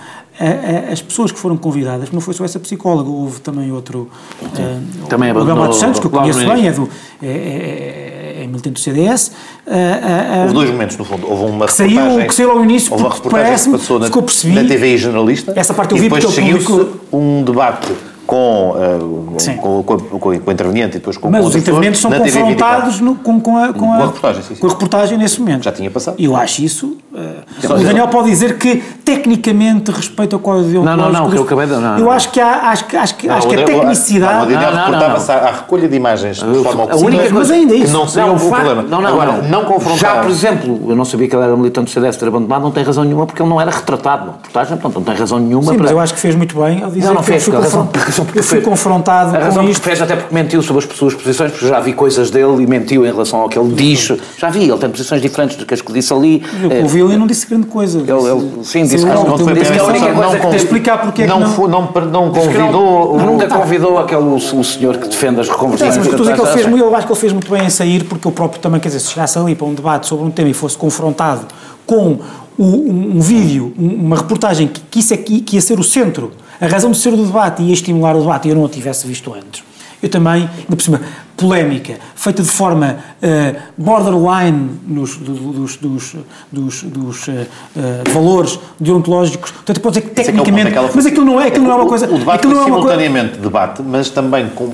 [0.91, 4.09] as pessoas que foram convidadas, não foi só essa psicóloga, houve também outro,
[4.41, 6.89] uh, também o Gabriel Santos, que eu conheço bem, é, do,
[7.21, 9.27] é, é, é militante do CDS.
[9.67, 11.29] Uh, uh, houve dois momentos, no fundo.
[11.29, 14.23] Houve uma que saiu, que saiu ao início, houve uma reportagem que passou na, ficou
[14.23, 17.91] percebi, na TV jornalista, essa parte eu vi e depois seguiu-se um debate
[18.29, 22.11] com, uh, com, com, com, com, o interveniente e depois com Mas os intervenientes são
[22.11, 24.61] confrontados no, com, com, a, com, a, a reportagem, sim, sim.
[24.61, 25.63] com a reportagem nesse momento.
[25.63, 26.13] Já tinha passado.
[26.19, 26.95] E eu acho isso.
[27.11, 30.83] Uh, o Daniel pode dizer que tecnicamente respeita o código.
[30.83, 31.73] Não, não, não, que eu acabei de.
[31.73, 34.53] Não, eu acho que há, acho, acho, que, acho que a tecnicidade.
[34.53, 37.91] Não, não, reportava-se à recolha de imagens de forma a única coisa, Mas ainda isso.
[37.91, 38.83] não seria um problema.
[38.83, 39.97] Não, não, Agora, não confrontar.
[39.97, 42.71] Já, por exemplo, eu não sabia que ele era militante do CDS ter abandonado, não
[42.71, 45.71] tem razão nenhuma porque ele não era retratado na reportagem, portanto não tem razão nenhuma.
[45.71, 47.49] Sim, mas eu acho que fez muito bem ao dizer não, não que fez,
[48.35, 49.81] eu fui confrontado a razão com isto.
[49.81, 53.05] fez até porque mentiu sobre as suas posições, porque já vi coisas dele e mentiu
[53.05, 54.11] em relação ao que ele diz.
[54.37, 56.43] Já vi, ele tem posições diferentes do que as que disse ali.
[56.61, 57.99] Eu é, ouvi ele e não disse grande coisa.
[57.99, 61.25] Ele, ele sim, disse que não, foi disse que a única coisa que explicar porque
[61.25, 63.19] não, não, não, não convidou.
[63.19, 65.97] Nunca convidou aquele o senhor que defende as reconversões.
[65.97, 68.27] Mas tu que ele fez, eu acho que ele fez muito bem em sair, porque
[68.27, 70.53] o próprio também, quer dizer, se chegasse ali para um debate sobre um tema e
[70.53, 71.45] fosse confrontado
[71.85, 72.19] com
[72.57, 76.67] um, um vídeo, uma reportagem que, que, isso é, que ia ser o centro, a
[76.67, 79.63] razão de ser do debate e estimular o debate eu não o tivesse visto antes
[80.01, 81.01] eu também, ainda por cima,
[81.39, 86.15] polémica, feita de forma uh, borderline nos, dos, dos,
[86.51, 89.51] dos, dos uh, uh, valores deontológicos.
[89.51, 90.77] Portanto, pode dizer que tecnicamente.
[90.77, 92.07] É mas aquilo não é, aquilo não é uma coisa.
[92.07, 93.41] O, o debate não é simultaneamente coisa...
[93.41, 94.73] debate, mas também com.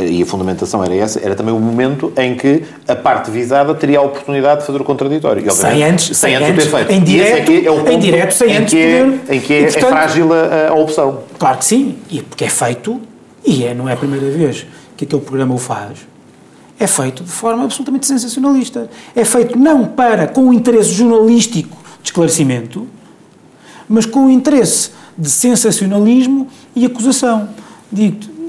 [0.00, 4.00] E a fundamentação era essa, era também o momento em que a parte visada teria
[4.00, 5.50] a oportunidade de fazer o contraditório.
[5.52, 6.92] Sem antes, sem, antes, antes o ter feito.
[6.92, 9.34] Em direto, é, é o em direto sem antes que é, poder.
[9.34, 11.20] Em que é, e, portanto, é frágil a, a opção.
[11.38, 13.00] Claro que sim, e porque é feito
[13.44, 14.66] e é, não é a primeira vez
[14.96, 16.06] que aquele programa o faz,
[16.78, 18.90] é feito de forma absolutamente sensacionalista.
[19.14, 22.86] É feito não para, com o interesse jornalístico de esclarecimento,
[23.88, 27.48] mas com o interesse de sensacionalismo e acusação.
[27.92, 28.40] Digo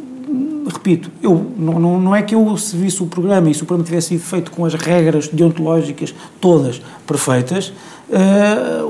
[0.67, 3.65] repito, eu, não, não, não é que eu se visse o programa e se o
[3.65, 7.73] programa tivesse sido feito com as regras deontológicas todas perfeitas,
[8.11, 8.85] uh,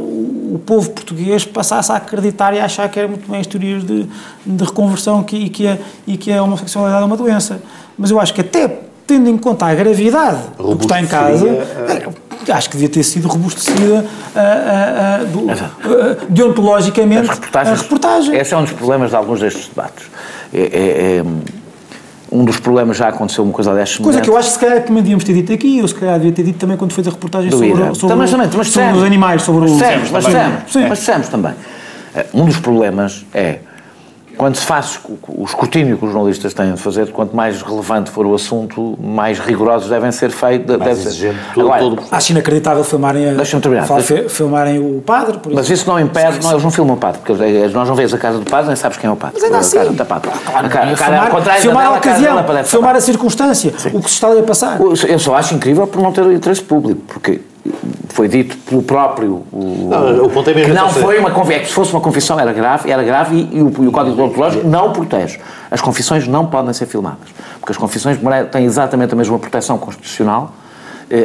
[0.54, 3.84] o, povo português passasse a acreditar e a achar que era muito bem as teorias
[3.84, 4.08] de,
[4.46, 7.62] de reconversão que, e, que a, e que a homossexualidade é uma doença.
[7.98, 11.46] Mas eu acho que até tendo em conta a gravidade do que está em casa,
[11.46, 15.48] uh, acho que devia ter sido robustecida uh, do,
[16.30, 17.74] deontologicamente a reportagem.
[18.36, 20.06] Esse é um dos problemas de alguns destes debates.
[20.54, 21.24] É, é, é
[22.32, 24.82] um dos problemas já aconteceu uma coisa desta Coisa que eu acho que se calhar
[24.84, 27.12] também devíamos ter dito aqui, ou se calhar devia ter dito também quando fez a
[27.12, 28.18] reportagem sobre, sobre, também,
[28.56, 29.80] mas sobre os animais, sobre mas os...
[29.80, 31.54] Mas, mas, mas, mas também.
[32.16, 33.60] Eh, um dos problemas é
[34.38, 38.26] quando se faz o escrutínio que os jornalistas têm de fazer, quanto mais relevante for
[38.26, 40.78] o assunto, mais rigorosos devem ser feitos.
[40.78, 41.54] Mais deve exigente, ser.
[41.54, 43.60] Todo, Agora, todo acho inacreditável filmarem, a, deixa
[44.30, 45.40] filmarem o padre.
[45.54, 47.34] mas isso não impede, não, eles não filmam o padre, porque
[47.74, 49.36] nós não vês a casa do padre, nem sabes quem é o padre.
[49.36, 49.78] Mas ainda assim.
[49.78, 50.30] Cara, tapado.
[50.30, 53.90] Claro, a cara, filmar, filmar a ocasião, filmar a circunstância, Sim.
[53.94, 54.80] o que se está ali a passar.
[54.80, 57.42] Eu só acho incrível por não ter interesse público, porque
[58.10, 61.62] foi dito pelo próprio o, não, o ponto é mesmo que não foi uma confissão,
[61.62, 64.16] é se fosse uma confissão era grave, era grave e, e, o, e o Código
[64.16, 65.40] Deontológico não o protege.
[65.70, 68.18] As confissões não podem ser filmadas, porque as confissões
[68.52, 70.52] têm exatamente a mesma proteção constitucional,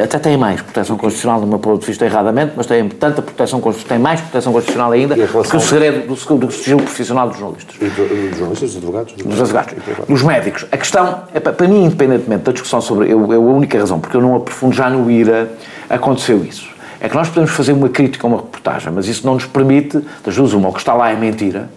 [0.03, 3.61] até têm mais proteção constitucional, do meu ponto de vista erradamente, mas têm tanta proteção
[3.89, 7.77] têm mais proteção constitucional ainda que o segredo do, do sigilo profissional dos jornalistas.
[7.81, 9.13] E dos jornalistas, dos advogados?
[9.15, 9.75] Dos advogados.
[10.09, 10.67] Dos médicos.
[10.73, 14.17] A questão, é, para mim, independentemente da discussão sobre, eu, é a única razão, porque
[14.17, 15.51] eu não aprofundo já no IRA,
[15.89, 16.69] aconteceu isso.
[17.01, 20.01] É que nós podemos fazer uma crítica a uma reportagem, mas isso não nos permite,
[20.25, 21.71] das duas uma, o que está lá é mentira,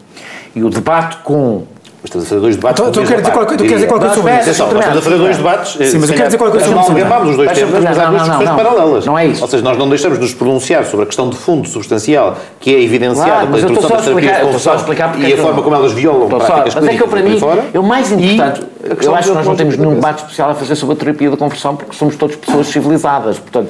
[0.55, 1.64] e o debate com
[2.02, 2.80] Mas estamos a fazer dois debates.
[2.88, 4.41] Então, quer dizer qualquer coisa sobre isso.
[4.41, 5.72] Atenção, nós estamos a fazer dois debates.
[5.74, 7.08] Sim, mas eu quero dizer qualquer coisa Não sobre isso.
[7.08, 9.06] amalgamámos os dois temas, mas há duas questões paralelas.
[9.06, 9.41] Não é isso.
[9.41, 12.74] Ou seja, nós não deixamos de nos pronunciar sobre a questão de fundo substancial que
[12.74, 14.76] é evidenciada pela introdução só a das terapias explicar- de eu estou só a conversão
[14.76, 17.08] explicar porque e é a que forma como elas violam práticas Mas é que eu,
[17.10, 17.70] para clínicas mim, por aí fora.
[17.74, 18.62] eu mais importante,
[19.06, 21.36] eu acho que nós não temos nenhum debate especial a fazer sobre a terapia da
[21.38, 23.38] conversão porque somos todos pessoas civilizadas.
[23.39, 23.70] Portanto,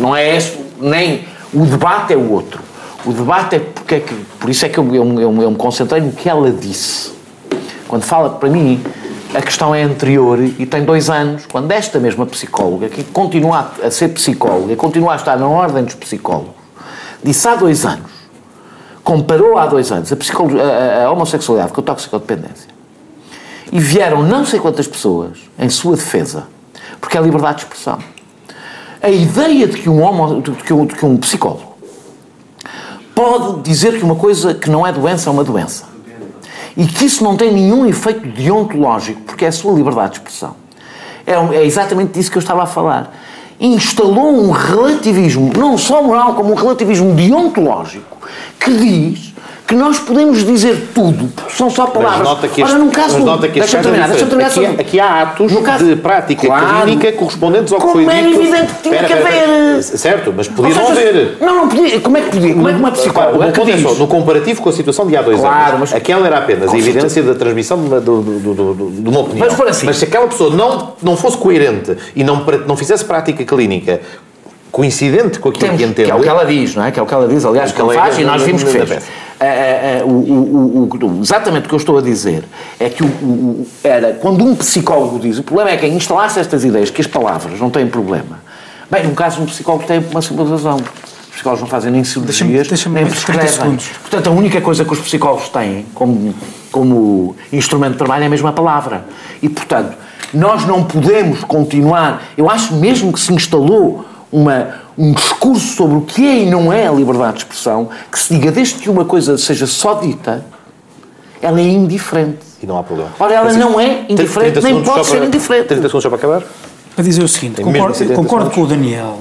[0.00, 2.60] não é esse, nem o debate é o outro.
[3.06, 5.56] O debate é porque é que, por isso é que eu, eu, eu, eu me
[5.56, 7.12] concentrei no que ela disse.
[7.88, 8.82] Quando fala, para mim,
[9.34, 13.90] a questão é anterior e tem dois anos, quando esta mesma psicóloga, que continua a
[13.90, 16.54] ser psicóloga, continua a estar na ordem dos psicólogos,
[17.24, 18.10] disse há dois anos,
[19.04, 22.70] comparou há dois anos a, a- a- homossexualidade com a toxicodependência
[23.72, 26.44] e vieram não sei quantas pessoas em sua defesa,
[27.00, 27.98] porque é liberdade de expressão.
[29.02, 31.72] A ideia de que um, homo, de que um, de que um psicólogo
[33.14, 35.84] pode dizer que uma coisa que não é doença é uma doença
[36.76, 40.56] e que isso não tem nenhum efeito deontológico, porque é a sua liberdade de expressão.
[41.26, 43.14] É, é exatamente disso que eu estava a falar.
[43.60, 48.18] Instalou um relativismo, não só moral, como um relativismo deontológico,
[48.58, 49.32] que diz
[49.72, 52.18] que nós podemos dizer tudo, porque são só palavras.
[52.18, 54.08] Mas nota que Ora, este, num caso, mas nota que este deixa-me caso é terminar,
[54.08, 56.82] deixa-me terminar aqui, aqui há atos caso- de prática Claro.
[56.82, 58.40] clínica correspondentes ao que Como foi é dito.
[58.42, 59.78] evidente que tinha Espera, que haver.
[59.78, 59.82] espera.
[59.98, 61.36] Certo, mas podia não haver.
[61.40, 62.00] Não, não podia.
[62.00, 62.52] Como é que podia?
[62.54, 63.82] Como é que uma psicóloga o meu que é diz...
[63.82, 66.64] só, no comparativo com a situação de há dois Claro, anos, mas- aquela era apenas
[66.68, 69.48] a Com evidência da transmissão de uma, do- do- de uma opinião.
[69.58, 69.86] Mas assim.
[69.86, 74.00] Mas se aquela pessoa não, não fosse coerente e não, não fizesse prática clínica
[74.70, 76.06] coincidente com aquilo Temos, que entende...
[76.06, 76.90] que é o que ela diz, não é?
[76.90, 78.70] Que é o que ela diz, aliás, que ela faz é e nós vimos que
[78.70, 79.02] fez.
[79.42, 82.44] Ah, ah, ah, o- o- o- exatamente o que eu estou a dizer
[82.78, 83.02] é que
[83.82, 87.08] era quando um psicólogo diz o problema é que é instalar-se estas ideias, que as
[87.08, 88.38] palavras não têm problema.
[88.88, 90.76] Bem, no caso, um psicólogo tem uma simples razão.
[90.76, 93.78] Os psicólogos não fazem nem cirurgias, deixa-me nem mais 30 prescrevem.
[94.02, 96.32] Portanto, a única coisa que os psicólogos têm como,
[96.70, 99.06] como instrumento de trabalho é a palavra.
[99.42, 99.96] E, portanto,
[100.32, 102.22] nós não podemos continuar.
[102.36, 106.72] Eu acho mesmo que se instalou uma, um discurso sobre o que é e não
[106.72, 110.44] é a liberdade de expressão, que se diga desde que uma coisa seja só dita,
[111.40, 112.38] ela é indiferente.
[112.62, 113.10] E não há problema.
[113.18, 115.68] Ora, ela Francisco, não é 30 indiferente, nem pode ser para- indiferente.
[115.68, 116.42] 30 segundos só para acabar.
[116.94, 119.18] Para dizer o seguinte, mesmo concordo, 70 concordo com o Daniel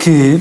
[0.00, 0.40] que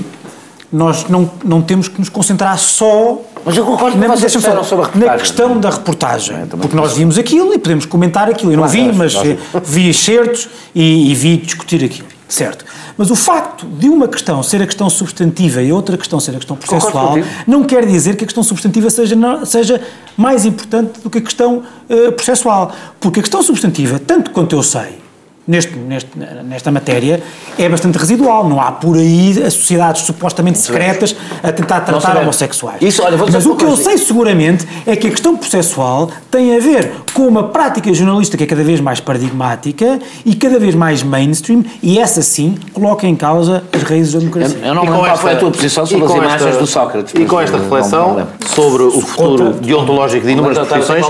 [0.74, 4.64] nós não, não temos que nos concentrar só Mas eu concordo na, vocês disseram falar,
[4.66, 6.36] sobre a na questão da reportagem.
[6.48, 8.52] Porque nós vimos aquilo e podemos comentar aquilo.
[8.52, 12.08] Eu não Claro, vi, mas nós- eh, vi excertos e, e vi discutir aquilo.
[12.28, 12.66] Certo.
[12.98, 16.36] Mas o facto de uma questão ser a questão substantiva e outra questão ser a
[16.36, 17.14] questão processual
[17.46, 19.80] não quer dizer que a questão substantiva seja, não- seja
[20.18, 22.72] mais importante do que a questão eh, processual.
[23.00, 25.05] Porque a questão substantiva, tanto quanto eu sei,
[25.48, 26.12] neste, neste-
[26.44, 27.22] nesta matéria,
[27.58, 28.48] é bastante residual.
[28.50, 32.82] Não há por aí as sociedades supostamente secretas a tentar tratar homossexuais.
[32.82, 36.60] Isso, olha, Mas o que eu sei seguramente é que a questão processual tem a
[36.60, 41.04] ver com uma prática jornalística que é cada vez mais paradigmática e cada vez mais
[41.04, 44.58] mainstream e essa sim coloca em causa as raízes da democracia.
[44.64, 46.68] Eu não E qual foi a esta- tua posição e sobre as imagens esta- do
[46.68, 47.14] Sócrates.
[47.16, 51.06] E com esta reflexão sobre o futuro Contra- deontológico de inúmeras eu profissões,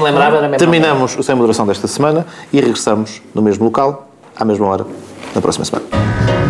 [0.58, 4.86] terminamos o Sem Moderação desta semana e regressamos no mesmo local, à mesma hora,
[5.34, 6.45] na próxima semana.